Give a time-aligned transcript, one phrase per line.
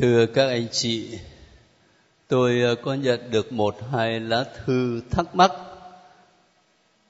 [0.00, 1.18] Thưa các anh chị,
[2.28, 5.52] tôi ờ, có nhận được một hai lá thư thắc mắc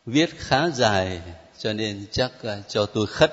[0.07, 1.21] viết khá dài
[1.59, 3.33] cho nên chắc ờ, cho tôi khất.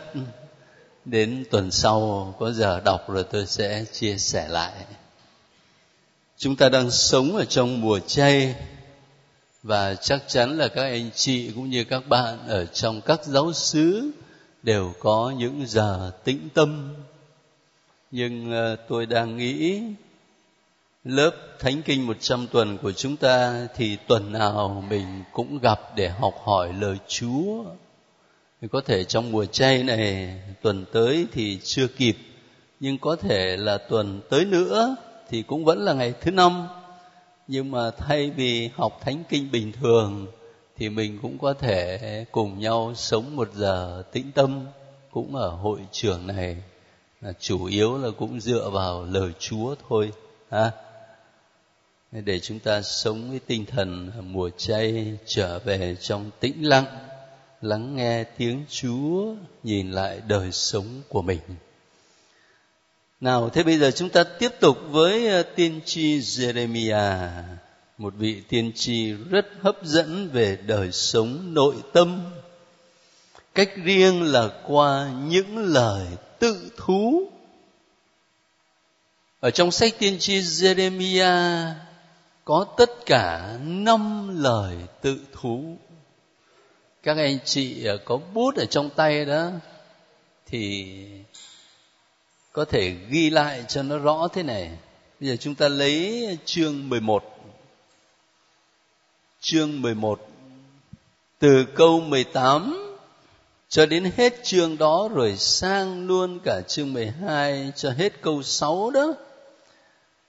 [1.06, 4.86] Đến tuần sau có giờ đọc rồi tôi sẽ chia sẻ lại.
[6.38, 8.56] Chúng ta đang sống ở trong mùa chay
[9.64, 13.54] và chắc chắn là các anh chị cũng như các bạn ở trong các giáo
[13.54, 14.12] xứ
[14.64, 16.96] đều có những giờ tĩnh tâm
[18.12, 19.82] nhưng ờ, tôi đang nghĩ
[21.04, 26.10] lớp thánh kinh 100 tuần của chúng ta thì tuần nào mình cũng gặp để
[26.10, 27.64] học hỏi lời Chúa.
[28.62, 32.18] Thì có thể trong mùa chay này, tuần tới thì chưa kịp,
[32.80, 34.96] nhưng có thể là tuần tới nữa
[35.30, 36.68] thì cũng vẫn là ngày thứ năm
[37.48, 40.28] nhưng mà thay vì học thánh kinh bình thường
[40.78, 44.66] thì mình cũng có thể cùng nhau sống một giờ tĩnh tâm
[45.12, 46.58] cũng ở hội trường này
[47.22, 50.12] là chủ yếu là cũng dựa vào lời Chúa thôi,
[50.52, 50.72] ha.
[52.12, 56.86] Để chúng ta sống với tinh thần mùa chay trở về trong tĩnh lặng,
[57.62, 61.40] lắng nghe tiếng Chúa, nhìn lại đời sống của mình.
[63.22, 67.44] Nào, thế bây giờ chúng ta tiếp tục với ờ, tiên tri Jeremiah
[67.98, 72.22] một vị tiên tri rất hấp dẫn về đời sống nội tâm.
[73.56, 76.08] Cách riêng là qua những lời
[76.40, 77.30] tự thú.
[79.40, 81.74] Ở trong sách tiên tri Jeremiah
[82.46, 85.78] có tất cả năm lời tự thú.
[87.04, 89.50] Các anh chị ờ, có bút ở trong tay đó
[90.46, 90.96] thì
[92.52, 94.72] có thể ghi lại cho nó rõ thế này.
[95.20, 97.38] Bây giờ chúng ta lấy chương 11
[99.42, 100.30] chương 11
[101.40, 102.87] từ câu 18
[103.70, 108.92] cho đến hết chương đó rồi sang luôn cả chương 12 cho hết câu 6
[108.92, 109.14] đó.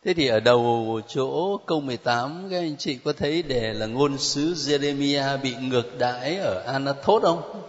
[0.04, 4.18] Thế thì ở đầu chỗ câu 18 các anh chị có thấy đề là ngôn
[4.18, 7.62] sứ Jeremia bị ngược đãi ở Anathot không?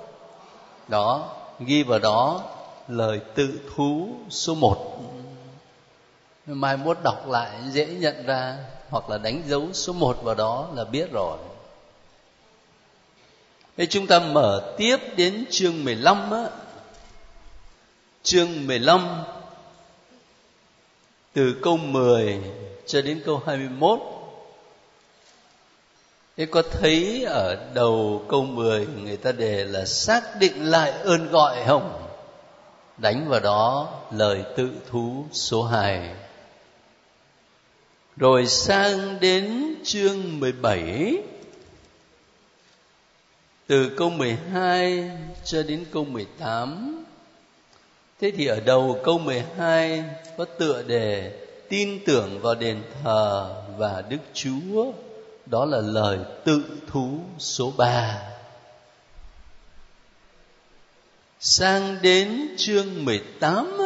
[0.87, 2.43] Đó, ghi vào đó
[2.87, 4.99] lời tự thú số 1.
[6.45, 8.57] Mai mốt đọc lại dễ nhận ra
[8.89, 11.37] hoặc là đánh dấu số 1 vào đó là biết rồi.
[13.79, 16.43] Thế chúng ta mở tiếp đến chương 15 á.
[18.23, 19.23] Chương 15
[21.33, 22.39] từ câu 10
[22.85, 23.99] cho đến câu 21.
[26.37, 31.31] Thế có thấy ở đầu câu 10 người ta đề là xác định lại ơn
[31.31, 32.09] gọi không?
[32.97, 36.09] Đánh vào đó lời tự thú số 2.
[38.17, 41.17] Rồi sang đến chương 17
[43.69, 45.11] từ câu 12
[45.43, 47.05] cho đến câu 18
[48.21, 50.03] Thế thì ở đầu câu 12
[50.37, 54.91] có tựa đề tin tưởng vào đền thờ và Đức Chúa.
[55.45, 58.21] Đó là lời tự thú số 3.
[61.39, 63.77] Sang đến chương 18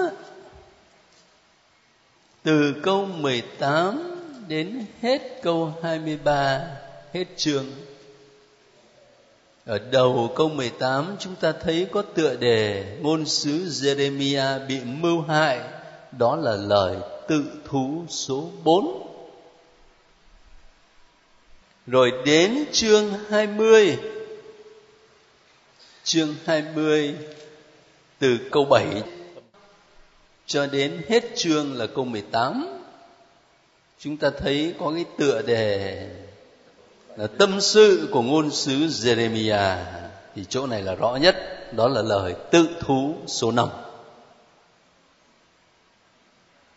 [2.43, 4.15] từ câu 18
[4.47, 6.61] đến hết câu 23
[7.13, 7.65] hết chương
[9.65, 15.21] ở đầu câu 18 chúng ta thấy có tựa đề ngôn sứ Jeremia bị mưu
[15.21, 15.59] hại.
[16.11, 16.97] Đó là lời
[17.27, 19.07] tự thú số 4
[21.87, 23.97] rồi đến chương 20
[26.03, 27.15] chương 20
[28.19, 28.85] từ câu 7
[30.45, 32.67] cho đến hết chương là câu 18
[33.99, 36.09] chúng ta thấy có cái tựa đề
[37.17, 39.77] là tâm sự của ngôn sứ Jeremiah.
[40.35, 41.35] Thì chỗ này là rõ nhất.
[41.71, 43.69] Đó là lời tự thú số 5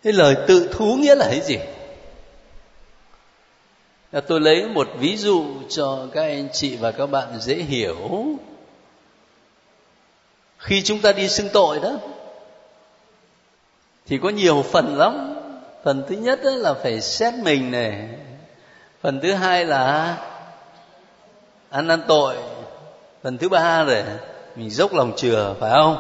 [0.07, 1.59] cái lời tự thú nghĩa là cái gì?
[4.27, 8.27] Tôi lấy một ví dụ cho các anh chị và các bạn dễ hiểu.
[10.59, 11.99] Khi chúng ta đi xưng tội đó,
[14.07, 15.35] thì có nhiều phần lắm.
[15.85, 18.09] Phần thứ nhất là phải xét mình này.
[19.01, 20.16] Phần thứ hai là
[21.71, 22.36] ăn ăn tội.
[23.22, 24.03] Phần thứ ba rồi,
[24.57, 25.97] mình dốc lòng chừa, phải không?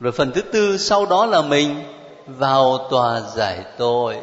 [0.00, 1.82] Rồi phần thứ tư, sau đó là mình
[2.26, 4.16] vào tòa giải tội.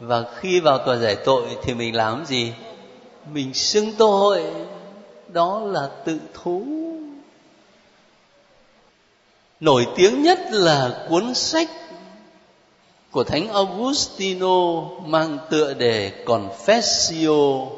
[0.00, 2.52] Và khi vào tòa giải tội thì mình làm gì?
[3.32, 4.44] Mình xưng tội.
[5.28, 6.62] Đó là tự thú.
[9.60, 11.68] Nổi tiếng nhất là cuốn sách
[13.10, 17.68] của thánh Augustino mang tựa đề Confessio.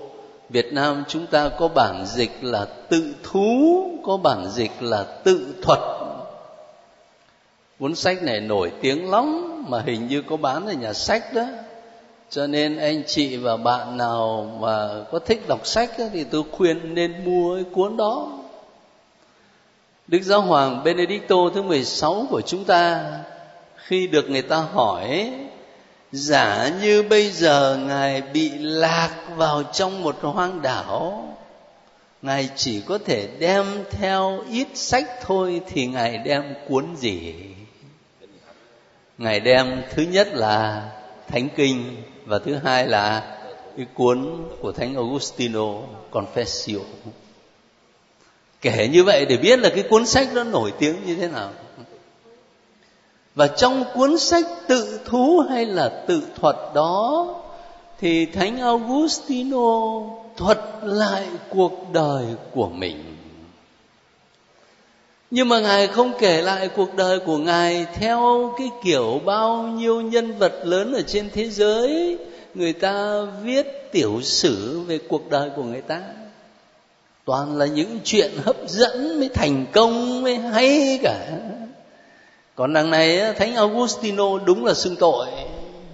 [0.53, 5.55] Việt Nam chúng ta có bản dịch là tự thú có bản dịch là tự
[5.63, 5.79] thuật.
[7.79, 11.45] Cuốn sách này nổi tiếng lắm mà hình như có bán ở nhà sách đó.
[12.31, 16.43] Cho nên anh chị và bạn nào mà có thích đọc sách đó, thì tôi
[16.53, 18.29] khuyên nên mua cái cuốn đó.
[20.09, 23.13] Đức Giáo Hoàng Benedicto thứ 16 của chúng ta
[23.77, 25.33] khi được người ta hỏi
[26.13, 31.29] giả như bây giờ ngài bị lạc vào trong một hoang đảo,
[32.23, 37.35] ngài chỉ có thể đem theo ít sách thôi thì ngài đem cuốn gì?
[39.19, 40.89] Ngài đem thứ nhất là
[41.29, 43.39] thánh kinh và thứ hai là
[43.77, 45.75] cái cuốn của thánh Augustino,
[46.11, 46.81] Confessio.
[48.61, 51.51] Kể như vậy để biết là cái cuốn sách nó nổi tiếng như thế nào
[53.35, 57.27] và trong cuốn sách tự thú hay là tự thuật đó,
[58.01, 60.01] thì thánh augustino
[60.37, 62.25] thuật lại cuộc đời
[62.55, 63.17] của mình.
[65.31, 70.01] Nhưng mà ngài không kể lại cuộc đời của ngài theo cái kiểu bao nhiêu
[70.01, 72.19] nhân vật lớn ở trên thế giới,
[72.55, 76.01] người ta viết tiểu sử về cuộc đời của người ta.
[77.25, 81.31] Toàn là những chuyện hấp dẫn mới thành công mới hay cả
[82.55, 85.27] còn đằng này thánh augustino đúng là xưng tội.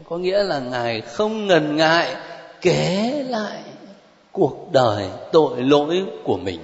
[0.08, 2.16] Có nghĩa là ngài không ngần ngại
[2.60, 3.58] kể lại
[4.32, 6.60] cuộc đời tội lỗi của mình.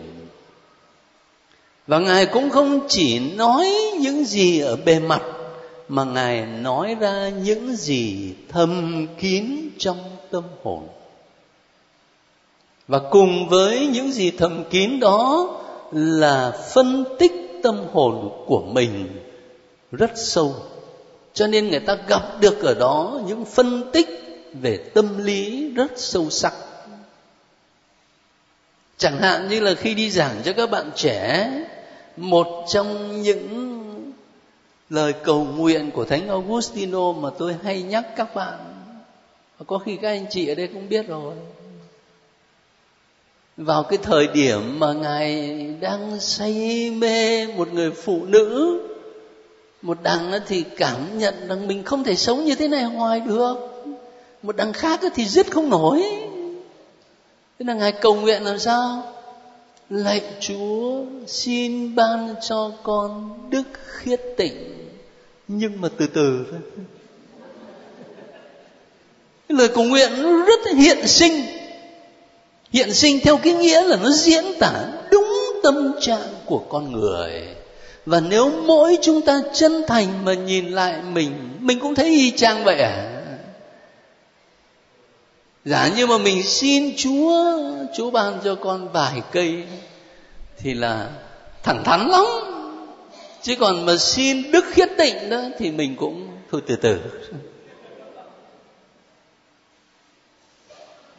[1.87, 5.23] Và ngài cũng không chỉ nói những gì ở bề mặt,
[5.89, 9.99] mà ngài nói ra những gì thầm kín trong
[10.31, 10.89] tâm hồn.
[12.89, 15.51] Và cùng với những gì thầm kín đó
[15.93, 17.33] là phân tích
[17.63, 19.07] tâm hồn của mình
[19.97, 20.55] rất sâu.
[21.35, 24.09] Cho nên người ta gặp được ở đó những phân tích
[24.53, 26.53] về tâm lý rất sâu sắc.
[28.97, 31.51] Chẳng hạn như là khi đi giảng cho các bạn trẻ,
[32.17, 33.71] một trong những
[34.91, 38.75] lời cầu nguyện của thánh augustino mà tôi hay nhắc các bạn
[39.67, 41.35] có khi các anh chị ở đây cũng biết rồi.
[43.57, 48.81] Vào cái thời điểm mà ngài đang say mê một người phụ nữ
[49.85, 53.55] một đằng thì cảm nhận rằng mình không thể sống như thế này hoài được.
[54.43, 56.03] Một đằng khác thì giết không nổi.
[57.59, 59.15] Thế là ngài cầu nguyện làm sao?
[59.91, 64.89] Lạy chúa, xin ban cho con đức khiết tịnh.
[65.49, 66.61] Nhưng mà từ từ thôi.
[69.49, 71.43] Lời cầu nguyện nó rất hiện sinh.
[72.73, 77.47] Hiện sinh theo cái nghĩa là nó diễn tả đúng tâm trạng của con người
[78.07, 82.31] và nếu mỗi chúng ta chân thành mà nhìn lại mình mình cũng thấy y
[82.31, 83.11] chang vậy à?
[85.65, 87.59] Giả như mà mình xin chúa
[87.97, 89.65] chúa ban cho con vài cây
[90.59, 91.11] thì là
[91.63, 92.25] thẳng thắn lắm.
[93.43, 96.99] Chứ còn mà xin đức khiết tịnh đó thì mình cũng thôi từ từ.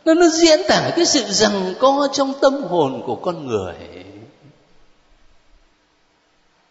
[0.06, 3.74] Nó nó diễn tả cái sự rằng co trong tâm hồn của con người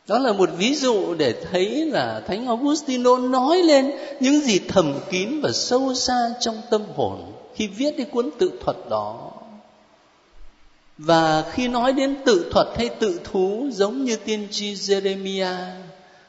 [0.07, 3.91] đó là một ví dụ để thấy là thánh augustino nói lên
[4.21, 8.51] những gì thầm kín và sâu xa trong tâm hồn khi viết cái cuốn tự
[8.65, 9.31] thuật đó.
[10.99, 15.71] Và khi nói đến tự thuật hay tự thú giống như tiên tri Jeremiah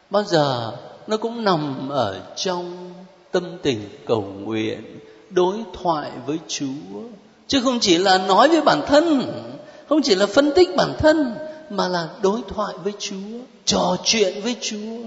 [0.09, 0.71] bao giờ
[1.07, 2.93] nó cũng nằm ở trong
[3.31, 4.99] tâm tình cầu nguyện,
[5.29, 7.01] đối thoại với Chúa.
[7.47, 9.31] Chứ không chỉ là nói với bản thân,
[9.89, 11.35] không chỉ là phân tích bản thân
[11.69, 14.97] mà là đối thoại với Chúa, trò chuyện với Chúa.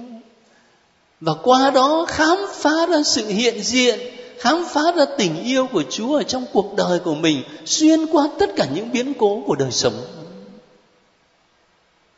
[1.21, 3.99] Và qua đó khám phá ra sự hiện diện,
[4.39, 8.29] khám phá ra tình yêu của Chúa ở trong cuộc đời của mình, xuyên qua
[8.39, 10.05] tất cả những biến cố của đời sống.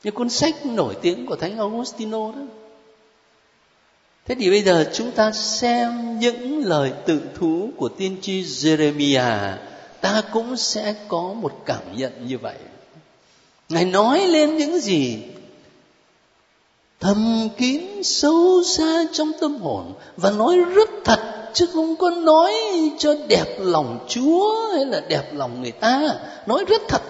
[0.04, 2.42] Như cuốn sách nổi tiếng của Thánh Augustino đó.
[4.26, 9.56] Thế thì bây giờ chúng ta xem những lời tự thú của tiên tri Jeremiah.
[10.00, 12.56] Ta cũng sẽ có một cảm nhận như vậy.
[13.70, 15.18] Ngài nói lên những gì?
[17.00, 21.20] Thầm kín sâu xa trong tâm hồn và nói rất thật
[21.54, 22.52] chứ không có nói
[22.98, 26.14] cho đẹp lòng Chúa hay là đẹp lòng người ta,
[26.46, 27.02] nói rất thật.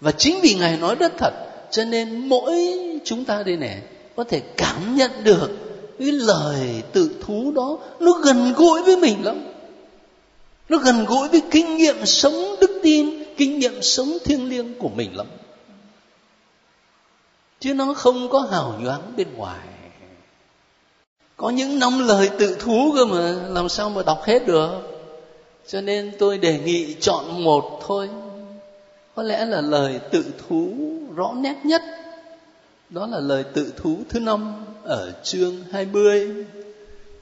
[0.00, 1.32] Và chính vì Ngài nói rất thật
[1.70, 3.78] cho nên mỗi chúng ta đây này
[4.16, 5.50] có thể cảm nhận được
[5.98, 9.46] cái lời tự thú đó nó gần gũi với mình lắm.
[10.68, 14.88] Nó gần gũi với kinh nghiệm sống đức tin kinh nghiệm sống thiêng liêng của
[14.88, 15.26] mình lắm
[17.64, 19.66] chứ nó không có hào nhoáng bên ngoài.
[21.36, 24.70] Có những năm lời tự thú cơ mà, làm sao mà đọc hết được?
[25.66, 28.08] Cho nên tôi đề nghị chọn một thôi.
[29.14, 30.74] Có lẽ là lời tự thú
[31.16, 31.82] rõ nét nhất.
[32.90, 36.46] Đó là lời tự thú thứ năm ở chương 20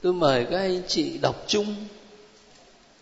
[0.01, 1.75] tôi mời các anh chị đọc chung.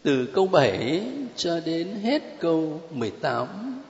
[0.04, 1.04] Từ câu 7
[1.36, 3.81] cho đến hết câu 18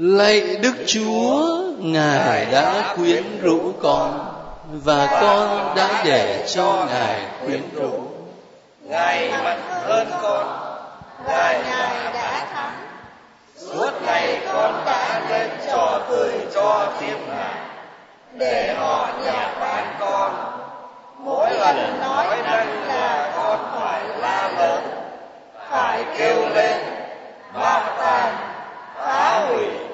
[0.00, 4.34] Lạy Đức Chúa, Ngài đã quyến rũ con
[4.72, 7.90] và con đã để cho Ngài quyến rũ.
[8.82, 10.46] Ngài mạnh hơn con,
[11.26, 12.72] Ngài Ngài đã thắng.
[13.56, 17.54] Suốt ngày con đã lên trò cười cho thiên hạ,
[18.32, 20.34] để họ nhà bán con.
[21.18, 24.82] Mỗi lần nói năng là con phải la lớn,
[25.70, 26.76] phải kêu lên,
[27.54, 28.36] bạo tàn,
[28.96, 29.87] phá hủy.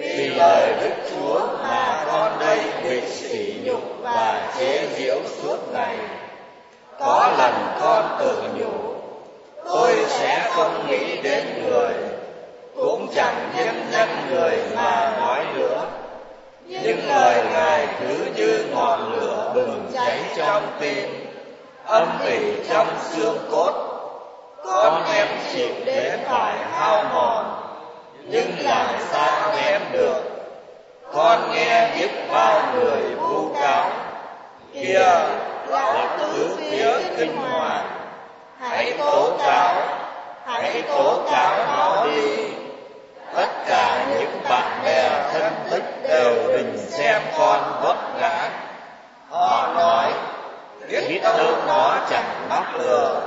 [0.00, 5.96] Vì lời Đức Chúa mà con đây bị sỉ nhục và chế giễu suốt ngày.
[6.98, 8.94] Có lần con tự nhủ,
[9.64, 11.94] tôi sẽ không nghĩ đến người,
[12.76, 15.84] cũng chẳng nhân nhắc người mà nói nữa.
[16.66, 21.26] Nhưng lời Ngài cứ như ngọn lửa bừng cháy trong tim,
[21.86, 22.38] âm ỉ
[22.68, 23.72] trong xương cốt.
[24.64, 27.49] Con em chịu đến phải hao mòn,
[28.24, 30.22] nhưng làm sao ném được?
[31.12, 33.90] Con nghe biết bao người vu cáo,
[34.74, 35.00] kia
[35.68, 37.90] là tứ phía kinh hoàng,
[38.60, 39.74] hãy tố cáo,
[40.46, 42.36] hãy tố cáo nó đi.
[43.34, 48.48] Tất cả những bạn bè thân thích đều bình xem con vấp ngã.
[49.30, 50.12] Họ nói,
[50.88, 53.20] biết đâu nó chẳng mắc lừa,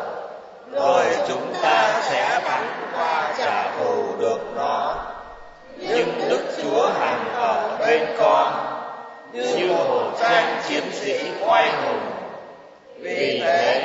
[0.76, 4.96] rồi chúng ta sẽ thắng qua trả thù được nó.
[5.78, 8.54] Nhưng Đức Chúa hằng ở bên con,
[9.32, 12.12] như hồ trang chiến sĩ oai hùng.
[13.00, 13.82] Vì thế,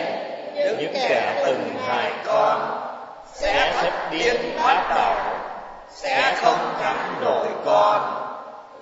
[0.55, 2.81] những kẻ từng hại con
[3.35, 5.15] sẽ thất điên bắt đầu
[5.91, 8.25] sẽ không thắng nổi con.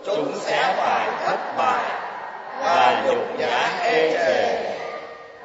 [0.06, 1.84] Chúng sẽ phải thất bại
[2.60, 4.75] và nhục nhã ê chề.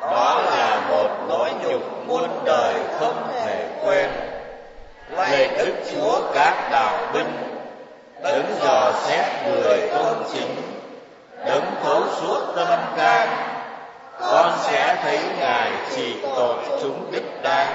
[0.01, 4.09] Đó là một nỗi nhục muôn đời không thể quên.
[5.09, 7.61] Lạy Đức Chúa các đạo binh,
[8.23, 10.55] đứng dò xét người tôn chính,
[11.45, 13.27] đứng thấu suốt tâm can,
[14.19, 17.67] con sẽ thấy Ngài chỉ tội chúng đích đáng.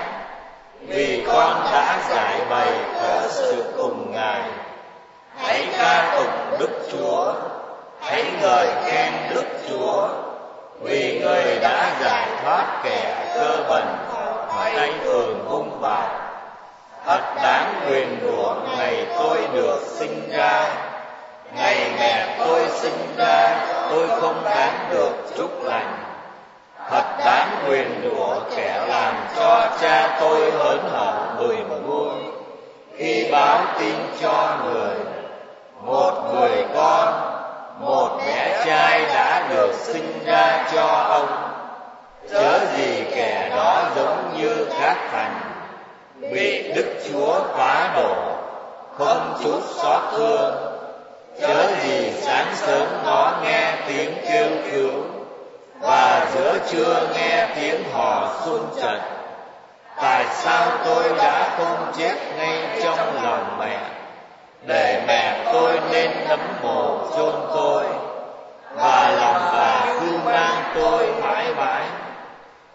[0.80, 4.42] Vì con đã giải bày cả sự cùng Ngài.
[5.36, 7.32] Hãy ca tụng Đức Chúa,
[8.00, 10.08] hãy ngợi khen Đức Chúa,
[10.80, 13.96] vì người đã giải thoát kẻ cơ bẩn
[14.48, 16.08] khỏi tay thường hung bạo.
[17.06, 20.68] Thật đáng nguyền rủa ngày tôi được sinh ra,
[21.56, 23.56] ngày mẹ tôi sinh ra
[23.90, 25.96] tôi không đáng được chúc lành.
[26.90, 31.26] Thật đáng nguyền rủa kẻ làm cho cha tôi hớn hở
[31.68, 32.10] mừng vui
[32.96, 34.96] khi báo tin cho người
[35.82, 37.14] một người con
[37.80, 39.05] một bé trai
[39.50, 41.52] được sinh ra cho ông.
[42.30, 45.40] Chớ gì kẻ đó giống như các thành,
[46.32, 48.14] bị đức chúa phá đổ,
[48.98, 50.54] không chút xót thương.
[51.40, 54.90] Chớ gì sáng sớm nó nghe tiếng kêu cứu,
[55.80, 59.00] và giữa trưa nghe tiếng hò xung trận.
[60.02, 63.78] Tại sao tôi đã không chết ngay trong lòng mẹ,
[64.66, 67.84] để mẹ tôi nên nấm mồ chôn tôi?
[68.76, 71.86] Và lòng bà cứ mang tôi mãi mãi.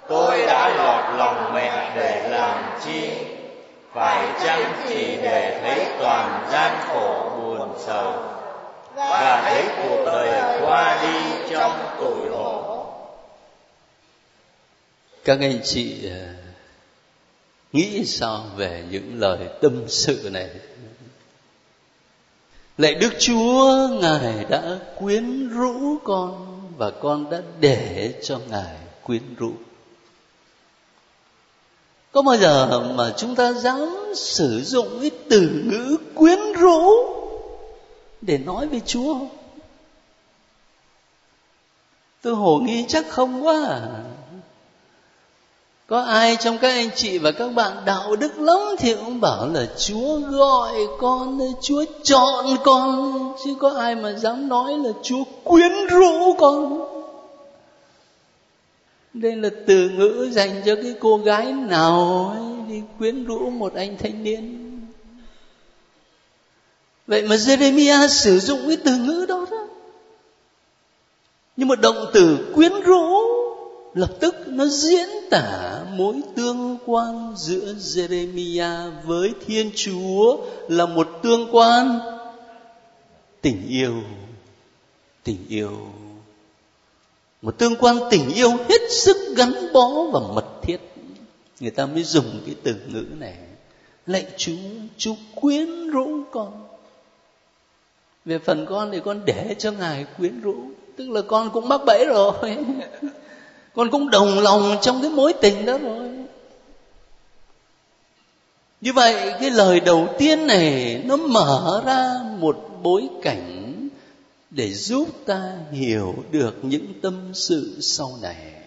[0.08, 3.10] Tôi đã lọt lòng mẹ để làm chi?
[3.93, 8.13] Phải chăng chỉ để thấy toàn gian khổ buồn sầu?
[8.96, 12.72] Và thấy cuộc đời qua đi trong tuổi hổ
[15.25, 16.34] các anh chị ờ,
[17.74, 20.50] nghĩ sao về những lời tâm sự này?
[22.81, 29.35] Lạy đức chúa, ngài đã quyến rũ con và con đã để cho ngài quyến
[29.35, 29.51] rũ.
[32.11, 36.89] Có bao giờ mà chúng ta dám sử dụng cái từ ngữ quyến rũ
[38.21, 39.29] để nói với chúa không?
[42.21, 44.03] Tôi hồ nghi chắc không quá à
[45.91, 49.48] có ai trong các anh chị và các bạn đạo đức lắm thì cũng bảo
[49.53, 53.33] là chúa gọi con, chúa chọn con.
[53.43, 56.88] Chứ có ai mà dám nói là chúa quyến rũ con.
[59.13, 63.74] Đây là từ ngữ dành cho cái cô gái nào ấy đi quyến rũ một
[63.74, 64.71] anh thanh niên.
[67.07, 69.67] Vậy mà Jeremiah sử dụng cái từ ngữ đó đó.
[71.57, 73.40] Nhưng mà động từ quyến rũ
[73.93, 81.07] lập tức nó diễn tả mối tương quan giữa Jeremiah với Thiên Chúa là một
[81.24, 82.00] tương quan.
[83.41, 83.93] Tình yêu
[85.24, 85.71] tình yêu.
[87.41, 90.77] Một tương quan tình yêu hết sức gắn bó và mật thiết.
[91.60, 93.38] Người ta mới dùng cái từ ngữ này.
[94.05, 94.51] Lạy chú
[94.98, 96.67] chú quyến rũ con.
[98.25, 100.55] Về phần con thì con để cho ngài quyến rũ.
[100.95, 102.33] Tức là con cũng mắc bẫy rồi.
[103.75, 106.07] con cũng đồng lòng trong cái mối tình đó rồi
[108.81, 113.89] như vậy, cái lời đầu tiên này, nó mở ra một bối cảnh
[114.49, 118.61] để giúp ta hiểu được những tâm sự sau này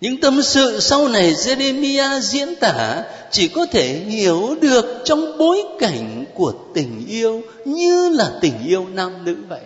[0.00, 5.62] những tâm sự sau này Jeremiah diễn tả chỉ có thể hiểu được trong bối
[5.80, 9.60] cảnh của tình yêu như là tình yêu nam nữ vậy.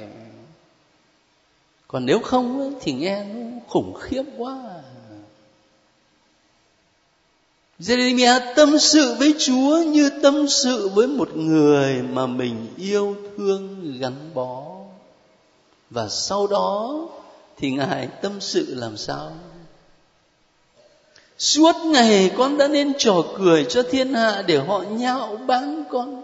[1.88, 4.58] Còn nếu không thì nghe nó khủng khiếp quá.
[7.80, 13.92] Jeremiah tâm sự với Chúa như tâm sự với một người mà mình yêu thương
[14.00, 14.62] gắn bó.
[15.90, 16.98] Và sau đó
[17.56, 19.32] thì Ngài tâm sự làm sao?
[21.38, 26.22] Suốt ngày con đã nên trò cười cho thiên hạ để họ nhạo báng con.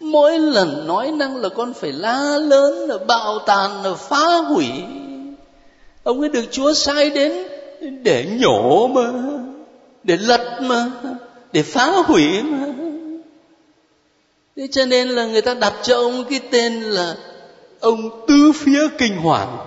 [0.00, 4.68] Mỗi lần nói năng là con phải la lớn, là bạo tàn, là phá hủy.
[6.04, 7.32] Ông ấy được Chúa sai đến
[8.02, 9.12] để nhổ mà,
[10.02, 10.90] để lật mà,
[11.52, 12.66] để phá hủy mà.
[14.56, 17.16] Thế cho nên là người ta đặt cho ông cái tên là
[17.80, 19.58] ông tứ phía kinh hoàng.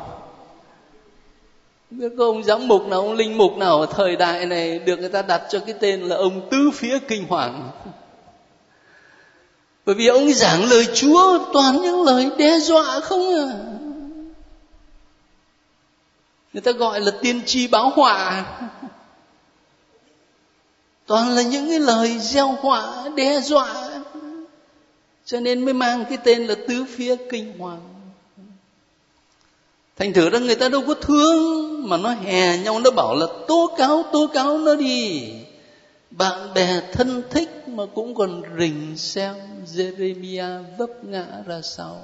[1.89, 5.00] Biết có ông giám mục nào ông linh mục nào ở thời đại này được
[5.00, 7.70] người ta đặt cho cái tên là ông tứ phía kinh hoàng.
[9.86, 13.48] Bởi vì ông giảng lời chúa toàn những lời đe dọa không à
[16.54, 18.46] người ta gọi là tiên tri báo họa
[21.08, 23.89] toàn là những cái lời gieo họa, đe dọa.
[25.25, 27.82] Cho nên mới mang cái tên là tứ phía kinh hoàng.
[29.96, 33.25] Thành thử ra người ta đâu có thương, mà nó hè nhau, nó bảo là
[33.48, 35.30] tố cáo tố cáo nó đi.
[36.12, 39.36] Bạn bè thân thích mà cũng còn rình xem
[39.76, 42.02] Jeremiah vấp ngã ra sao.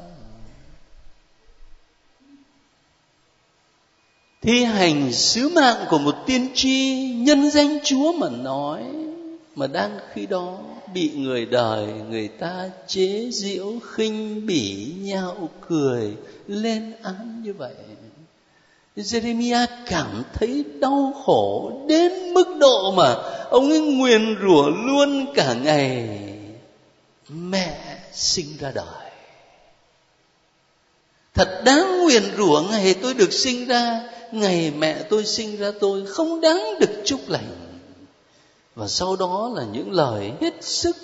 [4.43, 8.83] Thi hành sứ mạng của một tiên tri nhân danh Chúa mà nói,
[9.55, 10.57] mà đang khi đó
[10.93, 16.11] bị người đời, người ta chế giễu, khinh bỉ, nhạo cười,
[16.47, 17.73] lên án như vậy.
[18.97, 23.15] Jeremiah cảm thấy đau khổ đến mức độ mà
[23.49, 26.19] ông ấy nguyền rủa luôn cả ngày,
[27.29, 29.09] mẹ sinh ra đời.
[31.33, 34.01] Thật đáng nguyền rủa ngày tôi được sinh ra
[34.33, 37.79] ngày mẹ tôi sinh ra tôi không đáng được chúc lành.
[38.75, 40.95] Và sau đó là những lời hết sức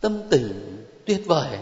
[0.00, 1.58] tâm tình tuyệt vời.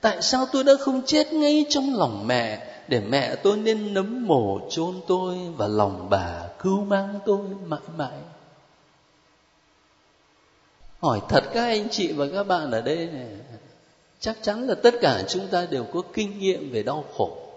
[0.00, 4.26] Tại sao tôi đã không chết ngay trong lòng mẹ, để mẹ tôi nên nấm
[4.26, 8.18] mồ chôn tôi và lòng bà cứu mang tôi mãi mãi?
[11.00, 13.28] Hỏi thật các anh chị và các bạn ở đây này,
[14.20, 17.47] chắc chắn là tất cả chúng ta đều có kinh nghiệm về đau khổ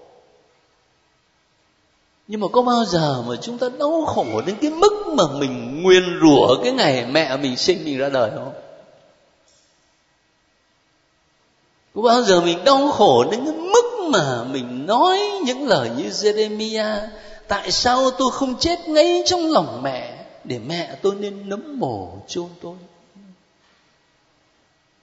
[2.31, 5.83] nhưng mà có bao giờ mà chúng ta đau khổ đến cái mức mà mình
[5.83, 8.53] nguyên rủa cái ngày mẹ mình sinh mình ra đời không?
[11.95, 16.03] Có bao giờ mình đau khổ đến cái mức mà mình nói những lời như
[16.03, 17.07] Jeremiah
[17.47, 22.17] tại sao tôi không chết ngay trong lòng mẹ để mẹ tôi nên nấm mồ
[22.27, 22.75] chôn tôi?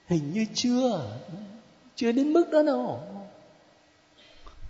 [0.07, 1.01] Hình như chưa.
[1.95, 2.99] Chưa đến mức đó đâu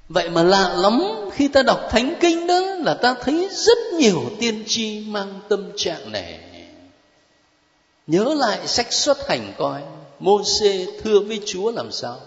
[0.09, 1.01] vậy mà lạ lắm,
[1.33, 5.71] khi ta đọc thánh kinh đó là ta thấy rất nhiều tiên tri mang tâm
[5.75, 6.39] trạng này
[8.09, 9.81] nhớ lại sách xuất hành coi
[10.19, 12.19] mô xê thưa với chúa làm sao?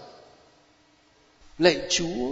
[1.59, 2.31] Lạy chúa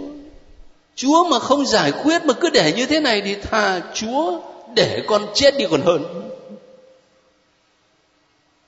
[0.94, 4.40] chúa mà không giải quyết mà cứ để như thế này thì thà chúa
[4.74, 6.30] để con chết đi còn hơn.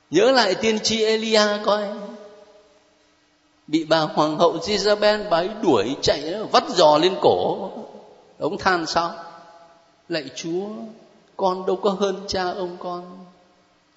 [0.09, 1.83] Nhớ lại tiên tri elia coi
[3.67, 7.69] bị bà hoàng hậu Jezabel bà ấy đuổi chạy vắt giò lên cổ.
[8.39, 9.13] Ông than sao?
[10.09, 10.67] Lạy chúa,
[11.37, 13.25] con đâu có hơn cha ông con.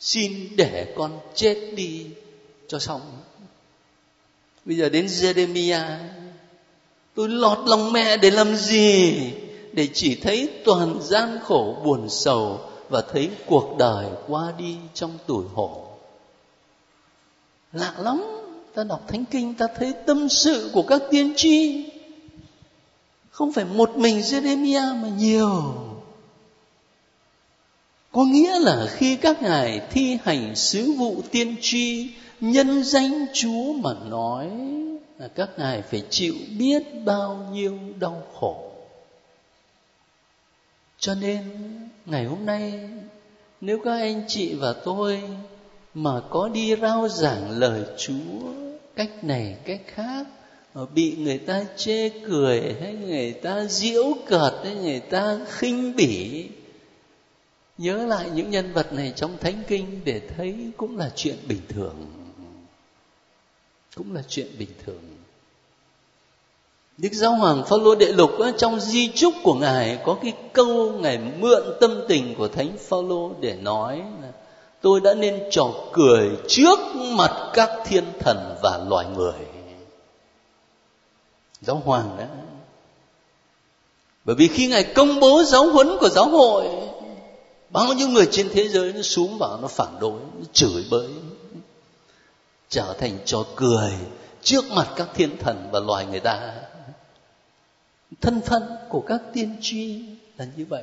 [0.00, 2.06] Xin để con chết đi
[2.68, 3.00] cho xong.
[4.64, 5.98] Bây giờ đến Jeremiah
[7.14, 9.20] tôi lọt lòng mẹ để làm gì?
[9.72, 15.18] Để chỉ thấy toàn gian khổ buồn sầu và thấy cuộc đời qua đi trong
[15.26, 15.88] tuổi hổ.
[17.72, 18.37] Lạ lắm
[18.78, 21.84] ta đọc thánh kinh, ta thấy tâm sự của các tiên tri.
[23.30, 25.74] Không phải một mình Jeremia mà nhiều.
[28.12, 32.10] Có nghĩa là khi các ngài thi hành sứ vụ tiên tri,
[32.40, 34.50] nhân danh Chúa mà nói
[35.18, 38.72] là các ngài phải chịu biết bao nhiêu đau khổ.
[40.98, 41.42] Cho nên,
[42.06, 42.88] ngày hôm nay,
[43.60, 45.22] nếu các anh chị và tôi
[45.94, 48.67] mà có đi rao giảng lời chúa
[48.98, 50.26] cách này, cách khác
[50.72, 55.96] ờ, bị người ta chê cười hay người ta giễu cợt hay người ta khinh
[55.96, 56.46] bỉ.
[57.78, 61.60] Nhớ lại những nhân vật này trong thánh kinh để thấy cũng là chuyện bình
[61.68, 61.94] thường.
[63.96, 65.02] Cũng là chuyện bình thường.
[66.98, 71.18] Đức Giáo Hoàng Phaolô Đệ Lục trong di trúc của ngài có cái câu ngài
[71.38, 74.32] mượn tâm tình của Thánh Phaolô để nói là
[74.80, 79.46] tôi đã nên trò cười trước mặt các thiên thần và loài người.
[81.60, 82.24] Giáo Hoàng đó.
[84.24, 86.68] Bởi vì khi ngài công bố giáo huấn của giáo hội,
[87.70, 91.08] bao nhiêu người trên thế giới nó xuống vào nó phản đối, nó chửi bới,
[92.68, 93.92] trở thành trò cười
[94.42, 96.54] trước mặt các thiên thần và loài người ta
[98.20, 100.02] thân phận của các tiên tri
[100.36, 100.82] là như vậy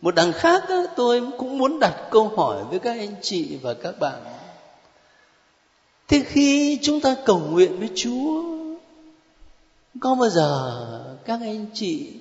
[0.00, 0.64] một đằng khác
[0.96, 4.22] tôi cũng muốn đặt câu hỏi với các anh chị và các bạn.
[6.08, 8.42] Thế khi chúng ta cầu nguyện với chúa,
[10.00, 10.82] có bao giờ
[11.24, 12.12] các anh chị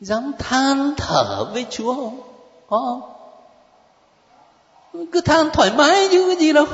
[0.00, 2.20] dám than thở với chúa không?
[2.68, 3.10] Có không?
[5.12, 6.66] Cứ than thoải mái chứ cái gì đâu.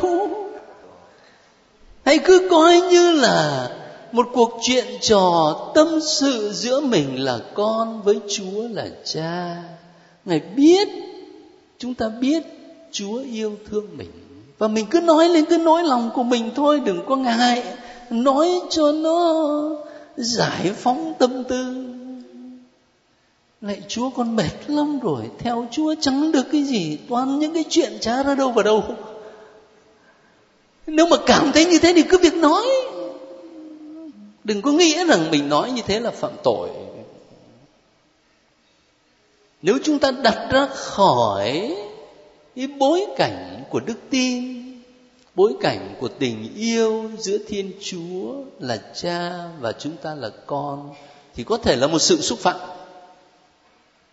[2.05, 3.69] Hay cứ coi như là
[4.13, 9.63] một cuộc chuyện trò tâm sự giữa mình là con với chúa là cha
[10.25, 10.89] ngài biết,
[11.79, 12.43] chúng ta biết
[12.93, 14.11] chúa yêu thương mình.
[14.59, 17.63] Và mình cứ nói lên cái nỗi lòng của mình thôi, đừng có ngại
[18.11, 19.55] nói cho nó
[20.17, 21.87] giải phóng tâm tư.
[23.61, 25.23] Lại chúa, con mệt lắm rồi.
[25.39, 28.85] Theo chúa chẳng được cái gì, toàn những cái chuyện chả ra đâu vào đâu.
[30.87, 32.63] Nếu mà cảm thấy như thế thì cứ việc nói.
[34.45, 36.69] Đừng có nghĩ rằng mình nói như thế là phạm tội
[39.63, 41.77] nếu chúng ta đặt ra khỏi
[42.57, 44.61] cái bối cảnh của đức tin,
[45.35, 50.95] bối cảnh của tình yêu giữa thiên chúa là cha và chúng ta là con,
[51.35, 52.61] thì có thể là một sự xúc phạm.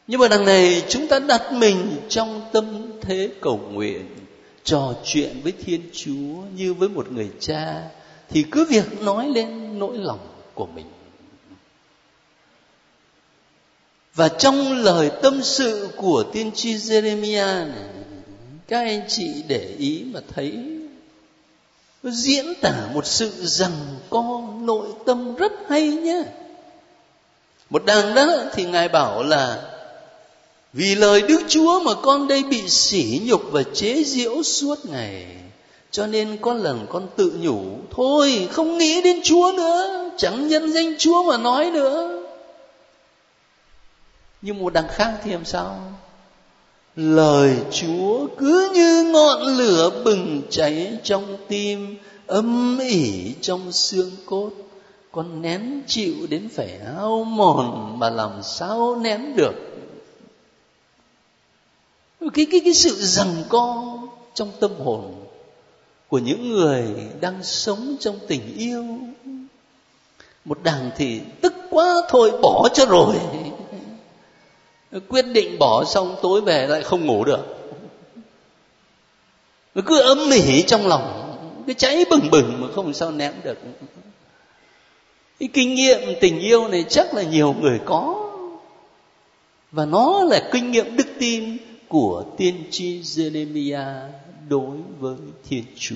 [0.07, 4.15] Nhưng mà đằng này chúng ta đặt mình trong tâm thế cầu nguyện,
[4.63, 7.83] trò chuyện với thiên chúa như với một người cha,
[8.29, 10.19] thì cứ việc nói lên nỗi lòng
[10.53, 10.85] của mình.
[14.17, 17.89] Và trong lời tâm sự của tiên tri Jeremiah này,
[18.67, 20.53] các anh chị để ý mà thấy,
[22.03, 23.71] nó diễn tả một sự rằng
[24.09, 26.23] co, nội tâm rất hay nhé
[27.69, 29.61] một đằng đó thì ngài bảo là,
[30.73, 35.25] vì lời đức chúa mà con đây bị sỉ nhục và chế giễu suốt ngày,
[35.91, 37.61] cho nên có lần con tự nhủ,
[37.95, 42.16] thôi, không nghĩ đến chúa nữa, chẳng nhân danh chúa mà nói nữa
[44.41, 45.79] nhưng một đằng khác thì làm sao?
[46.95, 51.97] Lời chúa cứ như ngọn lửa bừng cháy trong tim,
[52.27, 54.51] âm ỉ trong xương cốt.
[55.11, 59.53] Con nén chịu đến phải hao mòn mà làm sao nén được?
[62.33, 63.97] Cái cái cái sự rằng co
[64.33, 65.13] trong tâm hồn
[66.07, 66.83] của những người
[67.21, 68.85] đang sống trong tình yêu.
[70.45, 73.15] Một đằng thì tức quá thôi, bỏ cho rồi
[75.09, 77.57] quyết định bỏ xong tối về lại không ngủ được.
[79.75, 81.23] Nó cứ ấm mỉ trong lòng
[81.67, 83.57] cái cháy bừng bừng mà không sao ném được.
[85.39, 88.31] Cái kinh nghiệm tình yêu này chắc là nhiều người có.
[89.71, 94.07] Và nó là kinh nghiệm đức tin của tiên tri Jeremiah
[94.49, 95.15] đối với
[95.49, 95.95] Thiên Chúa.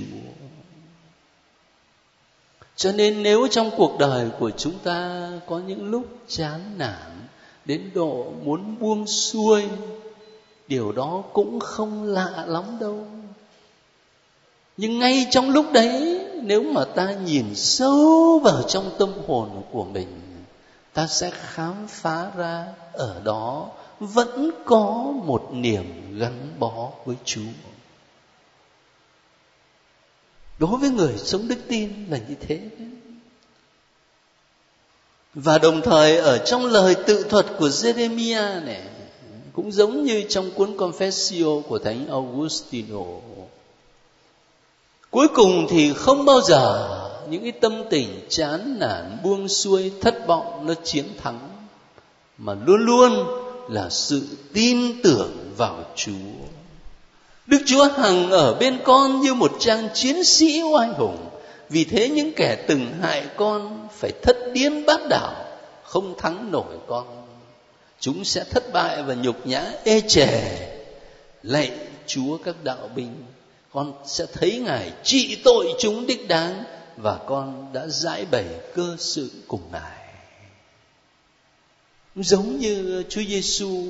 [2.76, 7.28] Cho nên nếu trong cuộc đời của chúng ta có những lúc chán nản
[7.66, 9.64] đến độ muốn buông xuôi,
[10.68, 13.08] điều đó cũng không lạ lắm đâu.
[14.78, 19.84] Nhưng ngay trong lúc đấy, nếu mà ta nhìn sâu vào trong tâm hồn của
[19.84, 20.08] mình,
[20.94, 23.70] ta sẽ khám phá ra ở đó
[24.00, 27.42] vẫn có một niềm gắn bó với Chúa
[30.62, 32.60] đối với người sống đức tin là như thế
[35.34, 38.82] và đồng thời ở trong lời tự thuật của Jeremiah này
[39.54, 43.06] cũng giống như trong cuốn Confessio của Thánh Augustino
[45.12, 46.90] cuối cùng thì không bao giờ
[47.30, 51.40] những cái tâm tình chán nản, buông xuôi, thất vọng nó chiến thắng,
[52.38, 53.26] mà luôn luôn
[53.70, 54.22] là sự
[54.54, 56.12] tin tưởng vào Chúa
[57.48, 61.18] Đức Chúa hằng ở bên con như một trang chiến sĩ oai hùng.
[61.72, 65.46] Vì thế những kẻ từng hại con phải thất điên bát đảo,
[65.84, 67.28] không thắng nổi con.
[68.00, 70.68] chúng sẽ thất bại và nhục nhã ê chề
[71.44, 71.72] lạy
[72.08, 73.24] chúa các đạo binh
[73.72, 76.64] con sẽ thấy ngài trị tội chúng đích đáng
[76.98, 80.02] và con đã giải bày cơ sự cùng ngài
[82.16, 83.84] giống như Chúa Giêsu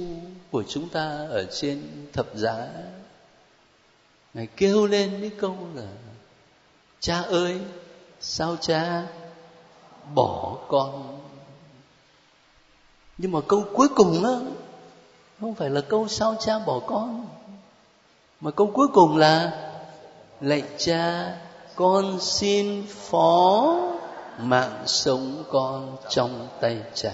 [0.51, 1.81] của chúng ta ở trên
[2.13, 2.67] thập giá
[4.33, 5.87] ngài kêu lên cái câu là
[7.01, 7.59] cha ơi,
[8.19, 9.03] sao cha
[10.13, 11.19] bỏ con?
[13.17, 14.31] Nhưng mà câu cuối cùng á,
[15.39, 17.27] không phải là câu sao cha bỏ con,
[18.41, 19.51] mà câu cuối cùng là
[20.41, 21.35] lạy cha,
[21.75, 23.75] con xin phó
[24.37, 27.13] mạng sống con trong tay cha.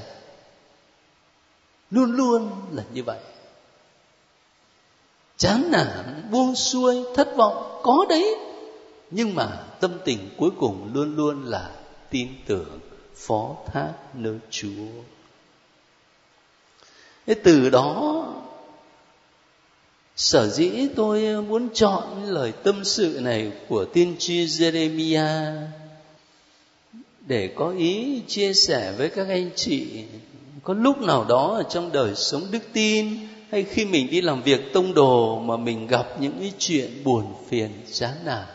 [1.92, 3.20] Luôn luôn là như vậy.
[5.38, 8.36] Chán nản, buông xuôi, thất vọng, có đấy,
[9.12, 11.72] nhưng mà tâm tình cuối cùng luôn luôn là
[12.10, 12.80] tin tưởng
[13.16, 14.88] phó thác nơi chúa.
[17.28, 18.26] Thế từ đó,
[20.16, 25.68] sở dĩ tôi muốn chọn lời tâm sự này của tiên tri Jeremiah
[27.28, 30.04] để có ý chia sẻ với các anh chị,
[30.64, 33.18] có lúc nào đó ở trong đời sống đức tin
[33.52, 37.26] hay khi mình đi làm việc tông đồ mà mình gặp những cái chuyện buồn
[37.50, 38.46] phiền, chán nản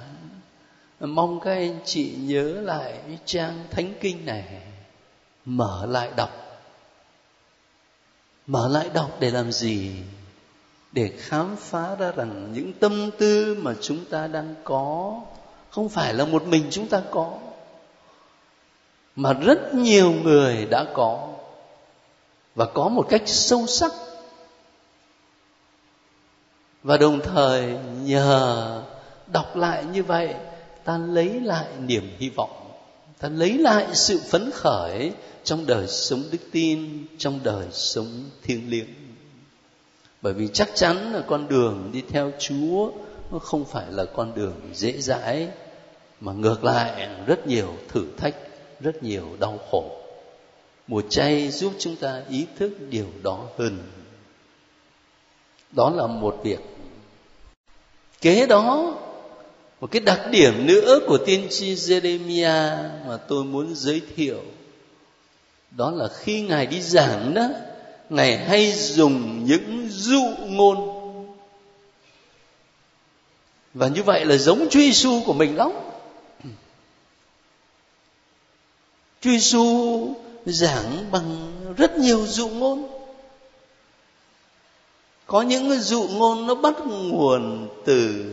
[1.07, 4.45] mong các anh chị nhớ lại trang thánh kinh này.
[5.45, 6.31] Mở lại đọc.
[8.47, 9.97] Mở lại đọc để làm gì?
[10.93, 15.21] Để khám phá ra rằng những tâm tư mà chúng ta đang có
[15.73, 17.39] không phải là một mình chúng ta có,
[19.17, 21.29] mà rất nhiều người đã có
[22.55, 23.93] và có một cách sâu sắc.
[26.83, 28.83] Và đồng thời nhờ
[29.27, 30.35] đọc lại như vậy
[30.85, 32.73] ta lấy lại niềm hy vọng,
[33.19, 35.13] ta lấy lại sự phấn khởi
[35.45, 38.87] trong đời sống đức tin, trong đời sống thiêng liêng.
[40.23, 42.91] Bởi vì chắc chắn là con đường đi theo chúa
[43.31, 45.49] nó không phải là con đường dễ dãi,
[46.21, 48.35] mà ngược lại rất nhiều thử thách,
[48.81, 49.91] rất nhiều đau khổ.
[50.87, 53.79] Mùa chay giúp chúng ta ý thức điều đó hơn.
[55.73, 56.61] Đó là một việc.
[58.21, 58.95] Kế đó
[59.83, 64.43] một cái đặc điểm nữa của tiên tri Jeremiah mà tôi muốn giới thiệu,
[65.71, 67.49] đó là khi ngài đi giảng đó,
[68.11, 70.79] ngài hay dùng những dụ ngôn.
[73.75, 75.71] Và như vậy là giống Chúa Giêsu của mình lắm.
[79.21, 80.15] Chúa Giêsu
[80.47, 82.89] giảng bằng rất nhiều dụ ngôn.
[85.27, 88.25] Có những dụ ngôn nó bắt nguồn từ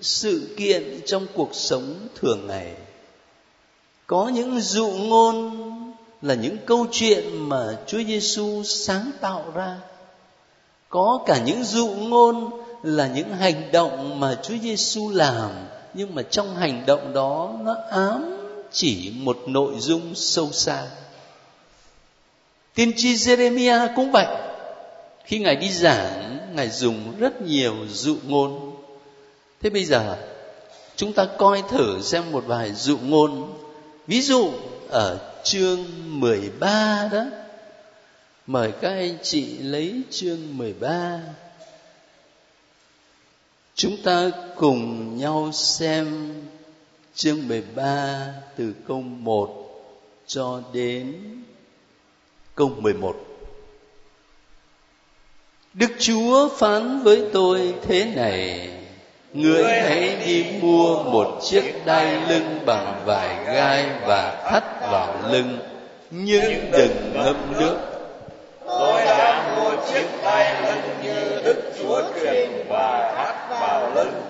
[0.00, 2.72] sự kiện trong cuộc sống thường ngày.
[4.06, 5.56] Có những dụ ngôn
[6.22, 9.76] là những câu chuyện mà Chúa Giêsu sáng tạo ra.
[10.88, 12.50] Có cả những dụ ngôn
[12.82, 15.50] là những hành động mà Chúa Giêsu làm,
[15.94, 18.36] nhưng mà trong hành động đó nó ám
[18.72, 20.86] chỉ một nội dung sâu xa.
[22.74, 24.26] Tiên tri Jeremiah cũng vậy.
[25.24, 28.65] Khi ngài đi giảng, ngài dùng rất nhiều dụ ngôn
[29.62, 30.16] thế bây giờ,
[30.96, 33.58] chúng ta coi thử xem một vài dụ ngôn.
[34.06, 34.50] Ví dụ,
[34.88, 37.24] ở chương 13 đó,
[38.46, 41.20] mời các anh chị lấy chương 13
[43.74, 46.34] chúng ta cùng nhau xem
[47.14, 49.66] chương 13 từ câu 1
[50.26, 51.14] cho đến
[52.54, 53.16] câu 11
[55.74, 58.70] Đức Chúa phán với tôi thế này
[59.36, 65.58] Ngươi hãy đi mua một chiếc đai lưng bằng vải gai và thắt vào lưng,
[66.10, 67.76] Nhưng đừng ngâm nước.
[68.66, 74.22] Tôi đã mua chiếc đai lưng như Đức Chúa truyền và thắt vào lưng.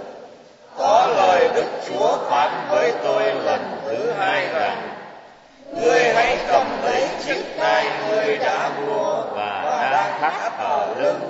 [0.78, 4.88] Có lời Đức Chúa phán với tôi lần thứ hai rằng,
[5.82, 11.20] Ngươi hãy cầm lấy chiếc đai ngươi đã mua và đang thắt ở lưng.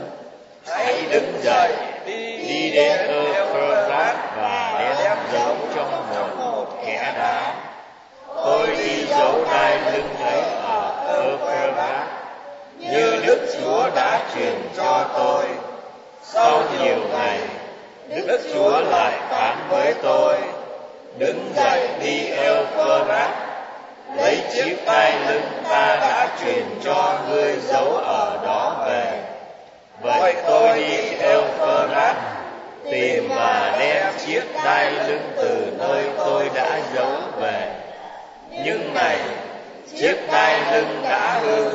[0.66, 1.72] Hãy đứng dậy
[2.06, 2.96] đi đến
[3.34, 7.54] Euphrates và đem giấu trong một kẻ đá.
[8.44, 12.06] Tôi đi giấu đai lưng ấy ở Euphrates
[12.78, 15.44] như Đức Chúa đã truyền cho tôi,
[16.22, 17.38] sau nhiều ngày,
[18.08, 20.36] Đức Chúa lại phán với tôi,
[21.18, 23.30] đứng dậy đi Euphrates
[24.16, 29.25] lấy chiếc tay lưng ta đã truyền cho ngươi giấu ở đó về
[30.00, 32.16] vậy tôi đi Euphrates
[32.90, 37.68] tìm và đem chiếc đai lưng từ nơi tôi đã giấu về.
[38.50, 39.18] Nhưng này,
[39.96, 41.70] chiếc đai lưng đã hư,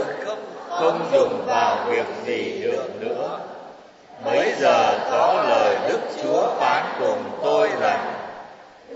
[0.69, 3.39] không dùng vào việc gì được nữa.
[4.25, 8.13] Bấy giờ có lời Đức Chúa phán cùng tôi rằng,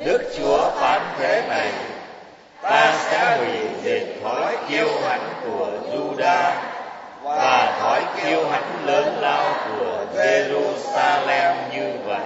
[0.05, 1.71] Đức Chúa phán thế này,
[2.69, 6.51] Ta sẽ hủy diệt thói kiêu hãnh của Juda
[7.25, 12.19] và thói kiêu hãnh lớn lao của Jerusalem như vậy.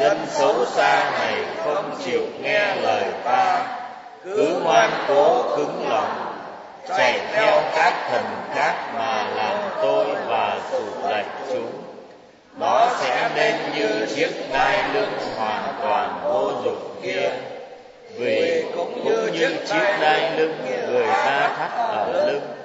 [0.00, 3.62] Dân xấu xa này không chịu nghe lời ta.
[4.24, 6.36] Cứ ngoan cố cứng lòng,
[6.88, 11.72] chạy theo các thần khác mà làm tôi và sụ lệch chúng.
[12.60, 17.30] Nó sẽ nên như chiếc đai lưng hoàn toàn vô dụng kia.
[18.18, 19.30] Vì cũng như
[19.66, 22.55] chiếc đai lưng người ta thắt ở lưng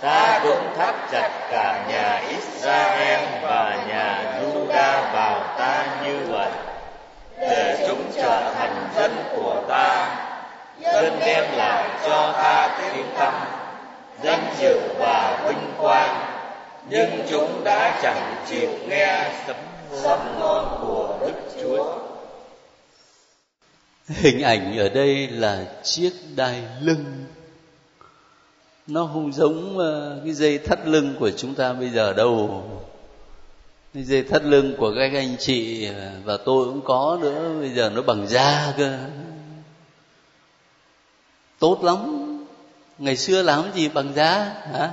[0.00, 6.50] ta cũng thắt chặt cả nhà Israel và nhà Juda vào ta như vậy,
[7.40, 10.16] để chúng trở thành dân của ta
[10.82, 13.34] dân đem lại cho ta tiếng tâm
[14.22, 16.30] danh dự và vinh quang
[16.88, 19.56] nhưng chúng đã chẳng chịu nghe sấm
[20.02, 21.98] sấm ngôn của Đức Chúa.
[24.08, 27.24] Hình ảnh ở đây là chiếc đai lưng.
[28.90, 32.64] Nó không giống ờ, cái dây thắt lưng của chúng ta bây giờ đâu.
[33.94, 37.70] Cái dây thắt lưng của các anh chị ờ, và tôi cũng có nữa, bây
[37.70, 38.98] giờ nó bằng da cơ.
[41.58, 42.26] Tốt lắm.
[42.98, 44.92] Ngày xưa làm gì bằng da hả?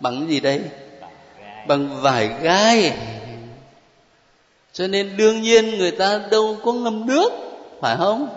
[0.00, 0.60] Bằng cái gì đây?
[1.66, 2.98] bằng vải gai
[4.72, 7.32] cho nên đương nhiên người ta đâu có ngâm nước
[7.80, 8.28] phải không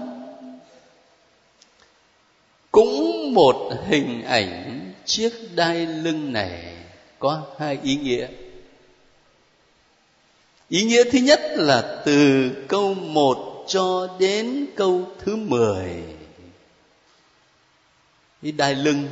[2.72, 4.79] cũng một hình ảnh
[5.10, 6.76] chiếc đai lưng này
[7.20, 8.28] có hai ý nghĩa.
[10.70, 16.04] Ý nghĩa thứ nhất là từ câu một cho đến câu thứ mười.
[18.42, 19.08] Cái đai lưng,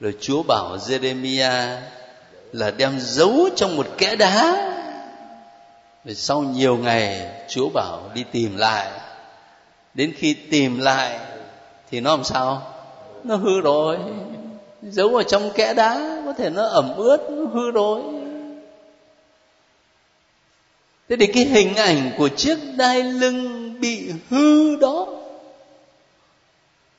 [0.00, 1.80] rồi chúa bảo jeremia
[2.52, 4.42] là đem giấu trong một kẽ đá.
[6.04, 8.90] Rồi sau nhiều ngày, chúa bảo đi tìm lại.
[9.94, 11.18] Đến khi tìm lại
[11.90, 12.72] thì nó làm sao?
[13.24, 13.98] Nó hư rồi
[14.82, 18.02] giấu ở trong kẽ đá, có thể nó ẩm ướt, nó hư đối
[21.08, 25.06] thế thì cái hình ảnh của chiếc đai lưng bị hư đó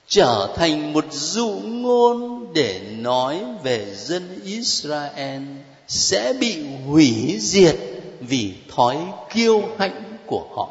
[0.07, 5.41] trở thành một dụ ngôn để nói về dân Israel
[5.87, 7.75] sẽ bị hủy diệt
[8.19, 8.97] vì thói
[9.33, 10.69] kiêu hãnh của họ.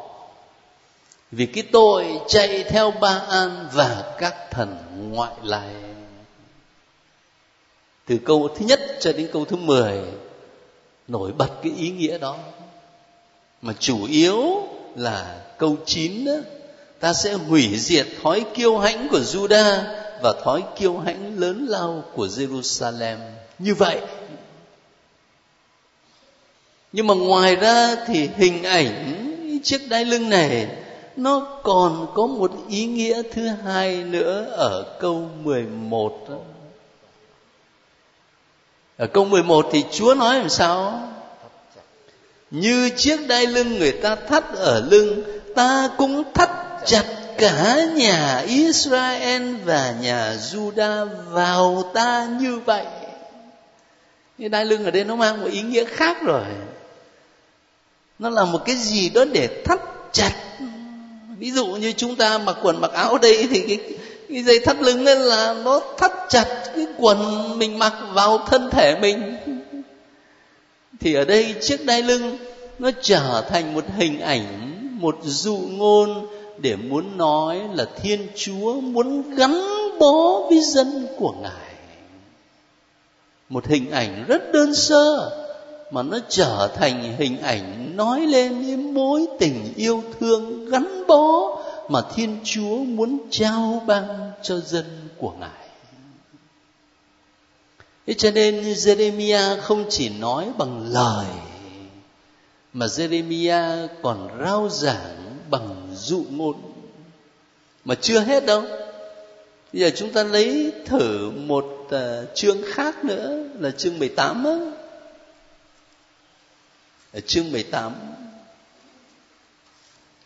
[1.31, 4.77] Vì cái tội chạy theo ba an và các thần
[5.11, 5.69] ngoại lai
[8.07, 10.01] từ câu thứ nhất cho đến câu thứ mười
[11.07, 12.37] nổi bật cái ý nghĩa đó
[13.61, 16.33] mà chủ yếu là câu chín đó
[16.99, 19.83] ta sẽ hủy diệt thói kiêu hãnh của Juda
[20.21, 23.17] và thói kiêu hãnh lớn lao của Jerusalem.
[23.59, 24.01] Như vậy,
[26.93, 29.13] nhưng mà ngoài ra thì hình ảnh
[29.63, 30.67] chiếc đai lưng này
[31.15, 36.37] nó còn có một ý nghĩa thứ hai nữa ở câu 11 đó.
[38.97, 41.09] Ở câu 11 thì Chúa nói làm sao?
[42.51, 45.23] Như chiếc đai lưng người ta thắt ở lưng,
[45.55, 46.49] ta cũng thắt
[46.85, 47.03] chặt
[47.37, 52.85] cả nhà Israel và nhà Juda vào ta như vậy.
[54.37, 56.45] Như đai lưng ở đây nó mang một ý nghĩa khác rồi.
[58.19, 59.79] Nó là một cái gì đó để thắt
[60.11, 60.33] chặt.
[61.37, 63.97] Ví dụ như chúng ta mặc quần mặc áo đây thì cái,
[64.29, 67.19] cái dây thắt lưng nên là nó thắt chặt cái quần
[67.59, 69.35] mình mặc vào thân thể mình.
[70.99, 72.37] Thì ở đây chiếc đai lưng
[72.79, 78.73] nó trở thành một hình ảnh, một dụ ngôn để muốn nói là thiên chúa
[78.73, 79.61] muốn gắn
[79.99, 81.67] bó với dân của ngài
[83.49, 85.31] một hình ảnh rất đơn sơ
[85.91, 91.56] mà nó trở thành hình ảnh nói lên những mối tình yêu thương gắn bó
[91.89, 94.85] mà thiên chúa muốn trao ban cho dân
[95.17, 95.67] của ngài.
[98.07, 101.25] Thế cho nên Jeremia không chỉ nói bằng lời
[102.73, 106.55] mà Jeremia còn rao giảng bằng dụ ngôn.
[107.85, 108.61] Mà chưa hết đâu.
[109.73, 114.57] Bây giờ chúng ta lấy thử một uh, chương khác nữa là chương 18 á.
[117.13, 117.93] Ở chương 18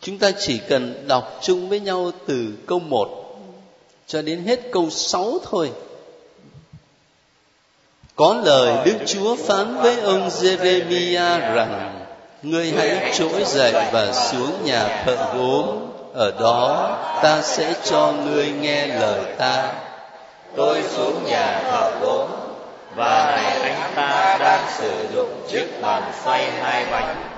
[0.02, 3.08] chúng ta chỉ cần đọc chung với nhau từ câu 1
[4.06, 5.72] cho đến hết câu 6 thôi.
[8.16, 12.04] Có lời Đức Chúa phán với ông Jeremiah rằng
[12.42, 15.66] ngươi hãy trỗi dậy và xuống nhà thợ gốm.
[16.14, 19.72] Ở đó ta sẽ cho ngươi nghe lời ta.
[20.56, 22.28] Tôi xuống nhà thợ gốm
[22.96, 27.31] và này anh ta đang sử dụng chiếc bàn xoay hai bánh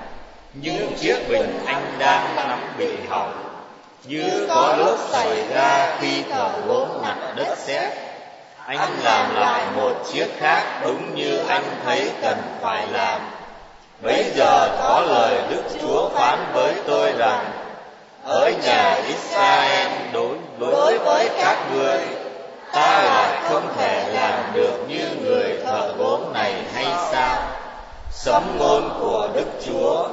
[0.61, 3.45] những chiếc bình anh đang nắm bị hỏng
[4.07, 7.93] như có lúc xảy ra khi thợ gốm mặt đất sét.
[8.65, 13.21] Anh làm lại một chiếc khác đúng như anh thấy cần phải làm.
[14.01, 17.45] Bấy giờ có lời đức chúa phán với tôi rằng,
[18.23, 21.99] ở nhà israel đối đối với các ngươi,
[22.71, 27.37] ta lại không thể làm được như người thợ gốm này hay sao?
[28.11, 30.07] Sấm ngôn của đức chúa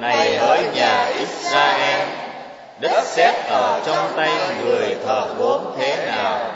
[0.00, 2.08] này hỡi nhà israel,
[2.80, 4.30] đất sét ở trong tay
[4.64, 6.54] người thợ gốm thế nào?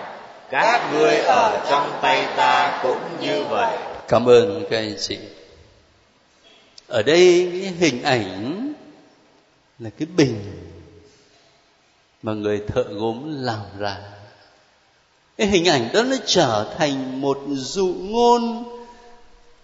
[0.51, 3.77] Các ngươi ở trong tay ta cũng như vậy.
[4.09, 5.19] Cảm ơn các anh chị.
[6.89, 8.73] Ở đây cái hình ảnh
[9.79, 10.41] là cái bình
[12.23, 13.97] mà người thợ gốm làm ra.
[15.37, 18.65] Cái hình ảnh đó nó trở thành một dụ ngôn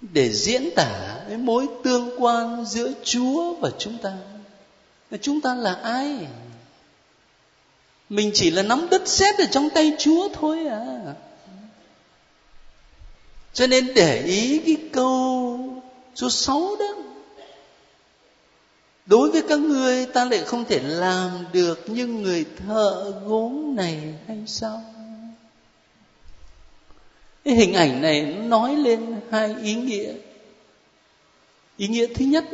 [0.01, 4.13] để diễn tả cái mối tương quan giữa Chúa và chúng ta.
[5.23, 6.27] Chúng ta là ai?
[8.09, 11.15] Mình chỉ là nắm đất sét ở trong tay Chúa thôi à.
[13.53, 15.61] Cho nên để ý cái câu
[16.15, 16.95] số 6 đó.
[19.07, 24.15] Đối với các ngươi ta lại không thể làm được như người thợ gốm này
[24.27, 24.98] hay sao?
[27.49, 30.13] Cái hình ảnh này nói lên hai ý nghĩa.
[31.77, 32.45] Ý nghĩa thứ nhất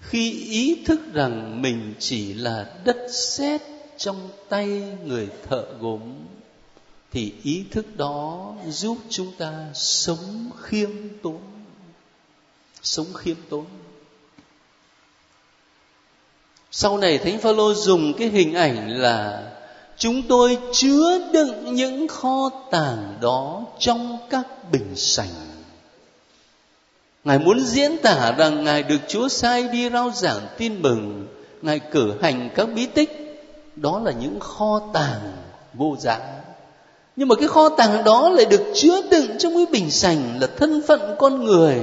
[0.00, 3.60] khi ý thức rằng mình chỉ là đất sét
[3.96, 6.00] trong tay người thợ gốm,
[7.12, 10.90] thì ý thức đó giúp chúng ta sống khiêm
[11.22, 11.40] tốn.
[12.82, 13.66] Sống khiêm tốn.
[16.70, 19.50] Sau này thánh phaolô dùng cái hình ảnh là
[20.00, 25.28] chúng tôi chứa đựng những kho tàng đó trong các bình sành.
[27.24, 31.26] Ngài muốn diễn tả rằng ngài được chúa sai đi rao giảng tin mừng,
[31.62, 33.40] ngài cử hành các bí tích.
[33.76, 35.32] Đó là những kho tàng
[35.74, 36.18] vô giá.
[37.16, 40.46] Nhưng mà cái kho tàng đó lại được chứa đựng trong cái bình sành là
[40.46, 41.76] thân phận con người.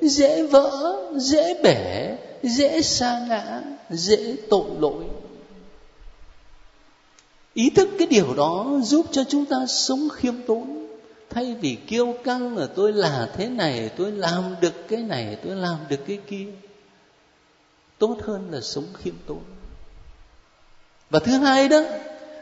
[0.00, 3.60] Dễ vỡ, dễ bể, dễ sa ngã,
[3.90, 5.04] dễ tội lỗi
[7.56, 10.86] ý thức cái điều đó giúp cho chúng ta sống khiêm tốn.
[11.30, 15.56] Thay vì kiêu căng là tôi là thế này, tôi làm được cái này, tôi
[15.56, 16.46] làm được cái kia.
[17.98, 19.40] Tốt hơn là sống khiêm tốn.
[21.10, 21.80] Và thứ hai đó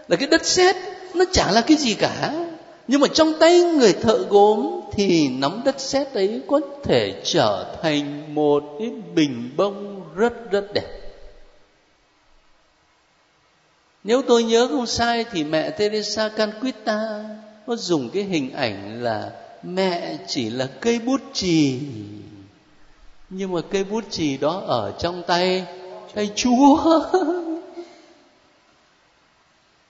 [0.08, 0.76] là cái đất sét,
[1.14, 2.46] nó chả là cái gì cả.
[2.88, 7.76] Nhưng mà trong tay người thợ gốm thì nắm đất sét ấy có thể trở
[7.82, 11.03] thành một cái bình bông rất rất đẹp
[14.04, 17.24] nếu tôi nhớ không sai thì mẹ Teresa canquita
[17.66, 19.30] có dùng cái hình ảnh là
[19.62, 21.80] mẹ chỉ là cây bút chì.
[23.30, 25.66] Nhưng mà cây bút chì đó ở trong tay
[26.14, 26.78] tay Chúa.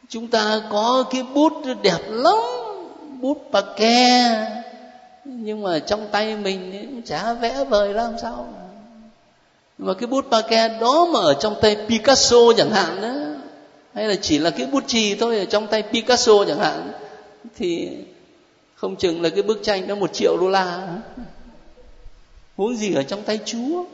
[0.08, 1.52] Chúng ta có cái bút
[1.82, 2.38] đẹp lắm,
[3.20, 4.46] bút bà ke
[5.24, 8.48] nhưng mà trong tay mình cũng chả vẽ vời làm sao.
[9.78, 13.23] Nhưng mà cái bút bà ke đó mà ở trong tay Picasso chẳng hạn đó
[13.94, 16.92] hay là chỉ là cái bút chì thôi, ở trong tay Picasso chẳng hạn,
[17.56, 17.88] thì
[18.74, 20.98] không chừng là cái bức tranh đó một triệu đô la.
[22.56, 23.84] Huống gì ở trong tay Chúa.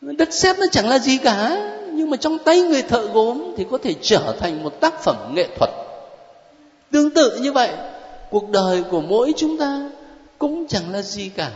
[0.00, 1.56] Đất sét nó chẳng là gì cả,
[1.92, 5.32] nhưng mà trong tay người thợ gốm thì có thể trở thành một tác phẩm
[5.34, 5.70] nghệ thuật.
[6.90, 7.70] Tương tự như vậy,
[8.30, 9.90] cuộc đời của mỗi chúng ta
[10.38, 11.52] cũng chẳng là gì cả.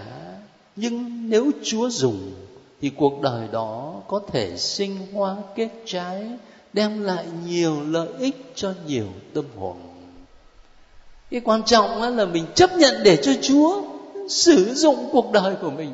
[0.76, 2.32] Nhưng nếu chúa dùng
[2.81, 6.26] thì cuộc đời đó có thể sinh hoa kết trái,
[6.72, 9.76] đem lại nhiều lợi ích cho nhiều tâm hồn.
[11.31, 13.83] Cái quan trọng là mình chấp nhận để cho chúa
[14.28, 15.93] sử dụng cuộc đời của mình.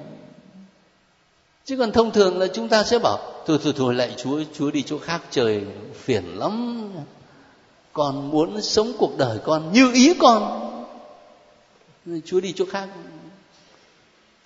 [1.65, 4.71] Chứ còn thông thường là chúng ta sẽ bảo, thôi thôi thôi lại chúa chúa
[4.71, 5.65] đi chỗ khác, trời
[5.95, 6.83] phiền lắm.
[7.93, 10.71] Con muốn sống cuộc đời con như ý con.
[12.25, 12.89] Chúa đi chỗ khác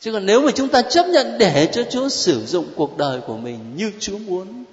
[0.00, 3.20] chứ còn nếu mà chúng ta chấp nhận để cho chúa sử dụng cuộc đời
[3.26, 4.64] của mình như chúa muốn,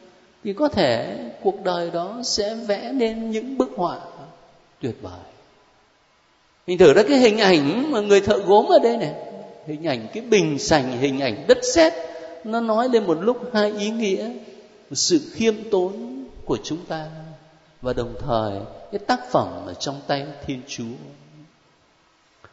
[0.44, 4.00] thì có thể cuộc đời đó sẽ vẽ nên những bức họa
[4.82, 5.20] tuyệt vời.
[6.68, 9.14] Mình thử ra cái hình ảnh mà người thợ gốm ở đây này.
[9.68, 11.94] Hình ảnh cái bình sành, hình ảnh đất sét,
[12.44, 14.30] nó nói lên một lúc hai ý nghĩa,
[14.90, 17.08] một sự khiêm tốn của chúng ta
[17.82, 18.60] và đồng thời
[18.92, 20.84] cái tác phẩm ở trong tay thiên chúa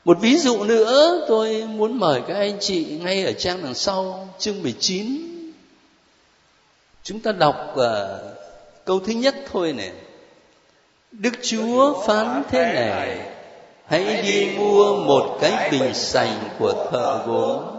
[0.05, 4.29] một ví dụ nữa tôi muốn mời các anh chị ngay ở trang đằng sau
[4.39, 5.07] chương 19
[7.03, 7.85] chúng ta đọc uh,
[8.85, 9.93] câu thứ nhất thôi này
[11.13, 13.19] đức chúa phán thế này
[13.87, 17.75] hãy đi mua một cái bình sành của thợ gốm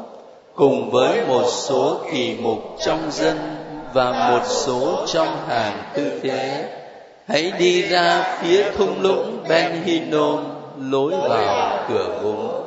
[0.56, 3.38] cùng với một số kỳ mục trong dân
[3.94, 6.70] và một số trong hàng tư thế.
[7.28, 12.66] Hãy đi ra phía thung lũng ben hinnom lối vào cửa gốm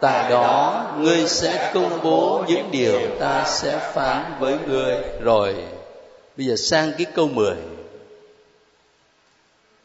[0.00, 4.94] tại đó ngươi sẽ công bố những điều ta sẽ phán với ngươi.
[5.20, 5.54] Rồi
[6.36, 7.54] bây giờ sang cái câu 10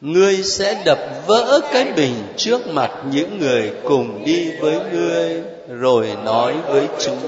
[0.02, 6.10] ngươi sẽ đập vỡ cái bình trước mặt những người cùng đi với ngươi rồi
[6.24, 7.20] nói với chúng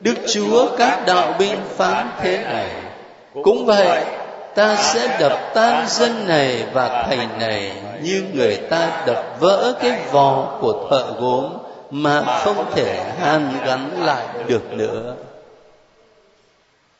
[0.00, 2.70] đức chúa các đạo binh phán thế này.
[3.42, 4.04] Cũng vậy
[4.54, 7.72] ta sẽ đập tan dân này và thành này,
[8.02, 11.52] như người ta đập vỡ cái vò của thợ gốm
[11.90, 15.14] mà không thể hàn gắn lại được nữa.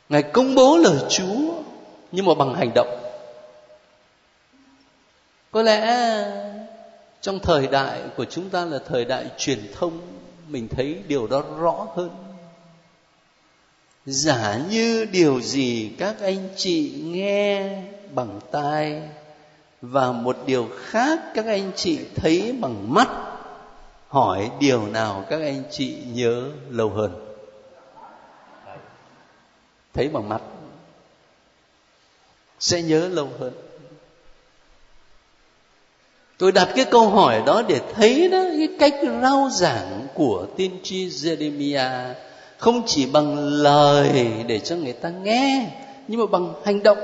[0.09, 1.63] Ngài công bố lời chúa
[2.13, 3.01] nhưng mà bằng hành động.
[5.51, 5.97] Có lẽ
[7.21, 10.01] trong thời đại của chúng ta là thời đại truyền thông,
[10.49, 12.30] mình thấy điều đó rõ hơn
[14.11, 17.83] giả như điều gì các anh chị nghe
[18.15, 19.03] bằng tai,
[19.83, 23.09] và một điều khác các anh chị thấy bằng mắt,
[24.09, 27.27] hỏi điều nào các anh chị nhớ lâu hơn?
[29.95, 30.41] Thấy bằng mắt.
[32.61, 33.53] Sẽ nhớ lâu hơn.
[36.39, 40.79] Tôi đặt cái câu hỏi đó để thấy đó, cái cách rao giảng của tiên
[40.83, 42.15] tri Jeremiah
[42.61, 45.71] không chỉ bằng lời để cho người ta nghe,
[46.09, 46.99] nhưng mà bằng hành động.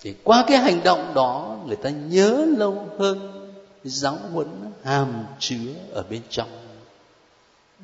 [0.00, 3.50] Thì qua cái hành động đó, người ta nhớ lâu hơn
[3.84, 4.48] giáo huấn
[4.82, 6.48] hàm chứa ở bên trong.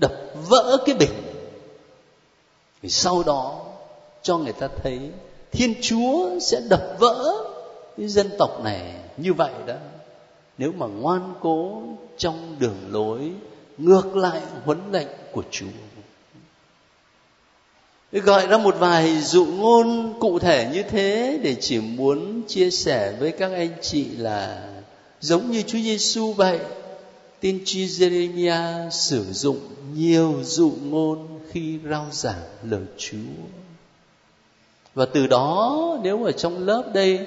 [0.01, 0.13] Đập
[0.49, 1.13] vỡ cái bình.
[2.83, 3.61] Thì sau đó,
[4.23, 5.01] cho người ta thấy
[5.51, 7.35] thiên chúa sẽ đập vỡ
[7.97, 9.75] cái dân tộc này như vậy đó.
[10.59, 11.83] Nếu mà ngoan cố
[12.17, 13.33] trong đường lối,
[13.79, 15.67] ngược lại huấn lệnh của chúa
[18.21, 23.13] gọi ra một vài dụ ngôn cụ thể như thế để chỉ muốn chia sẻ
[23.21, 24.69] với các anh chị là
[25.21, 26.59] giống như Chúa Giêsu vậy.
[27.41, 29.59] Tiên tri Jeremia sử dụng
[29.95, 33.17] nhiều dụ ngôn khi rao giảng lời Chúa.
[34.95, 37.27] Và từ đó, nếu ở trong lớp đây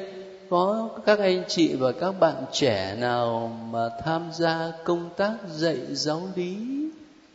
[0.49, 5.77] có các anh chị và các bạn trẻ nào mà tham gia công tác dạy
[5.91, 6.57] giáo lý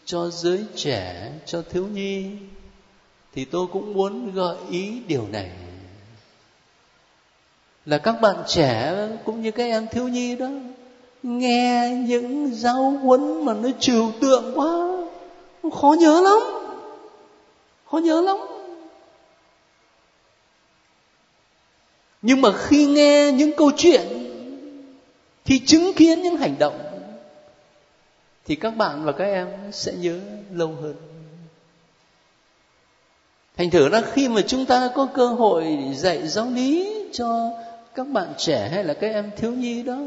[0.04, 2.26] cho giới trẻ, cho thiếu nhi
[3.34, 5.50] thì tôi cũng muốn gợi ý điều này.
[7.86, 10.48] Là các bạn trẻ cũng như các em thiếu nhi đó,
[11.22, 14.88] nghe những giáo huấn mà nó trừu tượng quá,
[15.72, 16.38] khó nhớ lắm.
[17.90, 18.36] Khó nhớ lắm.
[22.22, 24.00] Nhưng mà khi nghe những câu chuyện
[25.44, 26.78] khi chứng kiến những hành động,
[28.44, 30.20] thì các bạn và các em sẽ nhớ
[30.52, 31.09] lâu hơn
[33.60, 37.50] thành thử ra khi mà chúng ta có cơ hội dạy giáo lý cho
[37.94, 39.98] các bạn trẻ hay là các em thiếu nhi đó,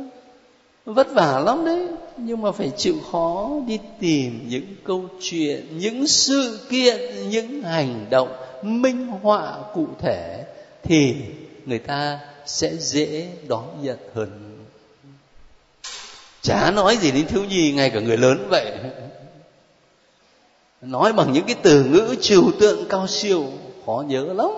[0.85, 1.87] vất vả lắm đấy.
[2.17, 8.05] Nhưng mà phải chịu khó đi tìm những câu chuyện, những sự kiện, những hành
[8.09, 8.29] động
[8.63, 10.43] minh họa cụ thể
[10.83, 11.15] thì
[11.65, 14.59] người ta sẽ dễ đón nhận hơn.
[16.41, 18.71] Chả nói gì đến thiếu nhi, ngay cả người lớn vậy
[20.83, 23.45] nói bằng những cái từ ngữ trừu tượng cao siêu,
[23.85, 24.49] khó nhớ lắm.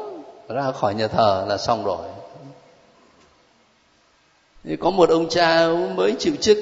[0.49, 2.07] Ra khỏi nhà thờ là xong rồi.
[4.63, 6.57] Thì có một ông cha mới chịu chức,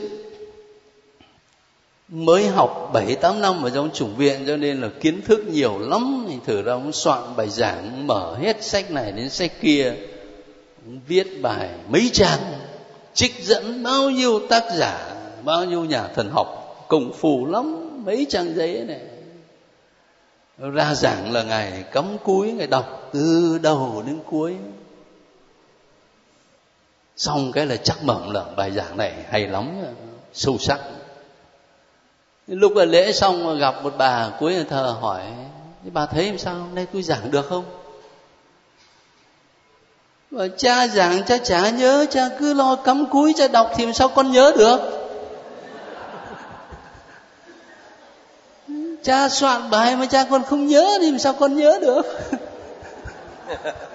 [2.10, 5.80] mới học bảy, tám năm ở trong chủng viện, cho nên là kiến thức nhiều
[5.80, 6.26] lắm.
[6.30, 9.94] Thì thử ra ông soạn bài giảng mở hết sách này đến sách kia,
[10.86, 12.40] ông viết bài mấy trang,
[13.14, 17.90] trích dẫn bao nhiêu tác giả, bao nhiêu nhà thần học, công phu lắm.
[18.06, 19.00] Mấy trang giấy này
[20.58, 24.56] ra giảng là ngày cắm cúi ngày đọc từ đầu đến cuối.
[27.18, 29.76] Xong cái là chắc mẩm là bài giảng này hay lắm,
[30.34, 30.80] sâu sắc.
[32.48, 35.22] Lúc là lễ xong gặp một bà cuối nhà thờ hỏi
[35.92, 36.56] bà thấy làm sao?
[36.56, 37.66] Hôm nay tôi giảng được không?
[40.32, 43.94] Và cha giảng, cha chả nhớ, cha cứ lo cắm cúi cha đọc thì làm
[43.94, 45.03] sao con nhớ được?
[49.04, 52.02] Cha soạn bài mà cha con không nhớ thì làm sao con nhớ được?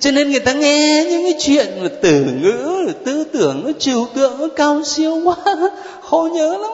[0.00, 4.06] Cho nên người ta nghe những cái chuyện mà từ ngữ, tư tưởng nó trừu
[4.14, 5.36] tượng, nó cao siêu quá,
[6.02, 6.70] khó nhớ lắm.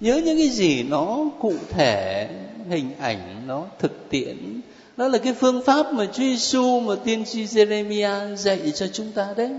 [0.00, 2.28] Nhớ những cái gì nó cụ thể,
[2.68, 4.60] hình ảnh nó thực tiễn.
[4.96, 9.12] Đó là cái phương pháp mà Chúa Giêsu mà tiên tri Jeremiah dạy cho chúng
[9.12, 9.50] ta đấy,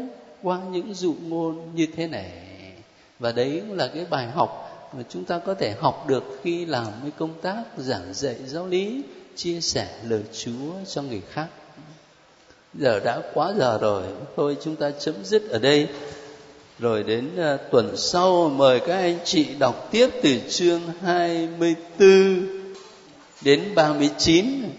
[0.44, 2.32] qua những dụ ngôn như thế này.
[3.20, 4.65] Và đấy cũng là cái bài học
[4.98, 8.68] mà chúng ta có thể học được khi làm cái công tác giảng dạy giáo
[8.68, 9.02] lý
[9.36, 11.48] chia sẻ lời Chúa cho người khác.
[12.74, 14.04] Giờ đã quá giờ rồi
[14.36, 15.88] thôi chúng ta chấm dứt ở đây.
[16.80, 22.48] Rồi đến uh, tuần sau mời các anh chị đọc tiếp từ chương 24
[23.42, 24.70] đến 39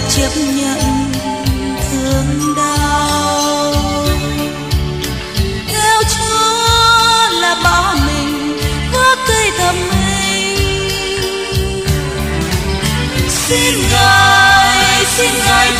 [0.00, 1.10] chấp nhận
[1.90, 3.72] thương đau.
[5.68, 8.58] Theo chúa là bao mình
[8.92, 9.74] gốc cây thầm
[10.06, 10.56] mình.
[13.28, 15.70] Xin ngài xin ngài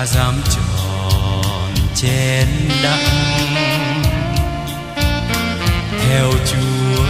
[0.00, 2.48] là dám tròn chén
[2.82, 3.04] đắng
[6.00, 7.04] theo chúa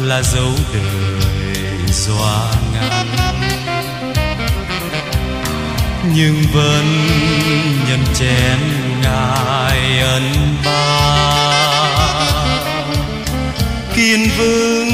[0.00, 3.06] là dấu đời doa ngắn.
[6.14, 6.86] nhưng vẫn
[7.88, 8.58] nhân chén
[9.02, 10.32] ngài ân
[10.64, 11.00] ba.
[13.94, 14.88] Kiên vương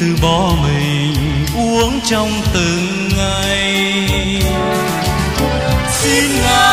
[0.00, 1.14] từ bỏ mình
[1.56, 3.89] uống trong từng ngày.
[6.30, 6.69] Maria.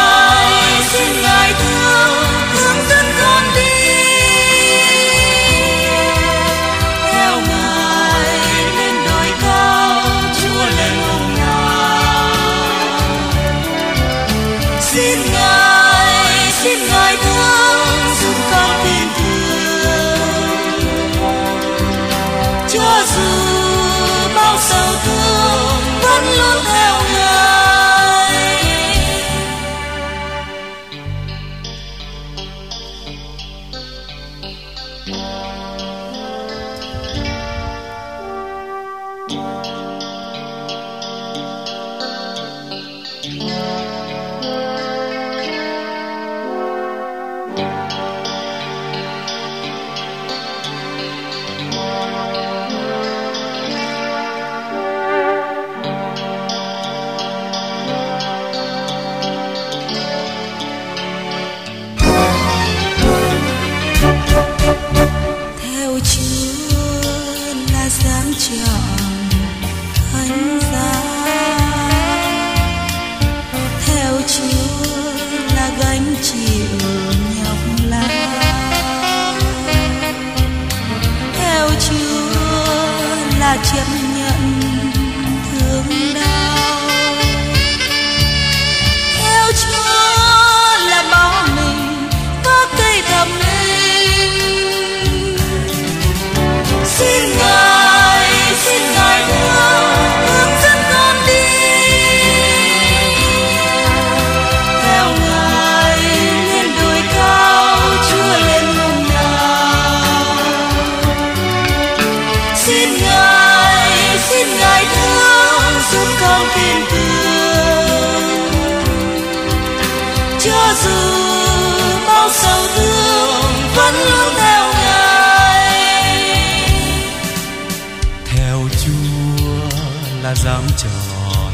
[130.43, 131.53] Dám tròn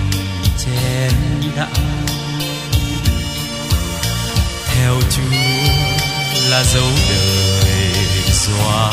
[0.58, 1.12] chén
[1.58, 1.68] đã
[4.66, 5.38] theo Chúa
[6.50, 8.92] là dấu đời xóa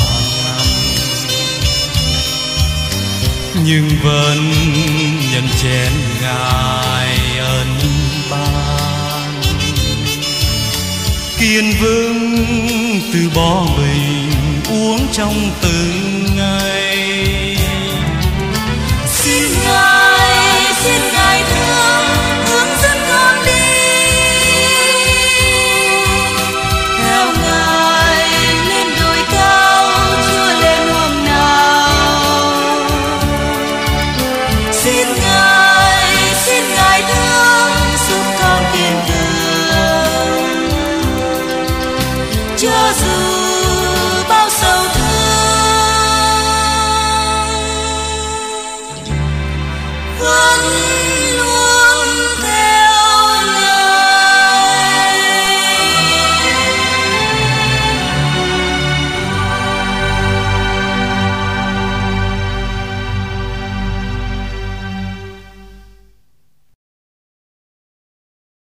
[3.64, 4.52] nhưng vẫn
[5.32, 7.78] nhận chén ngài ân
[8.30, 9.42] ban.
[11.38, 12.36] Kiên vững
[13.12, 14.30] từ bỏ mình
[14.70, 16.19] uống trong từng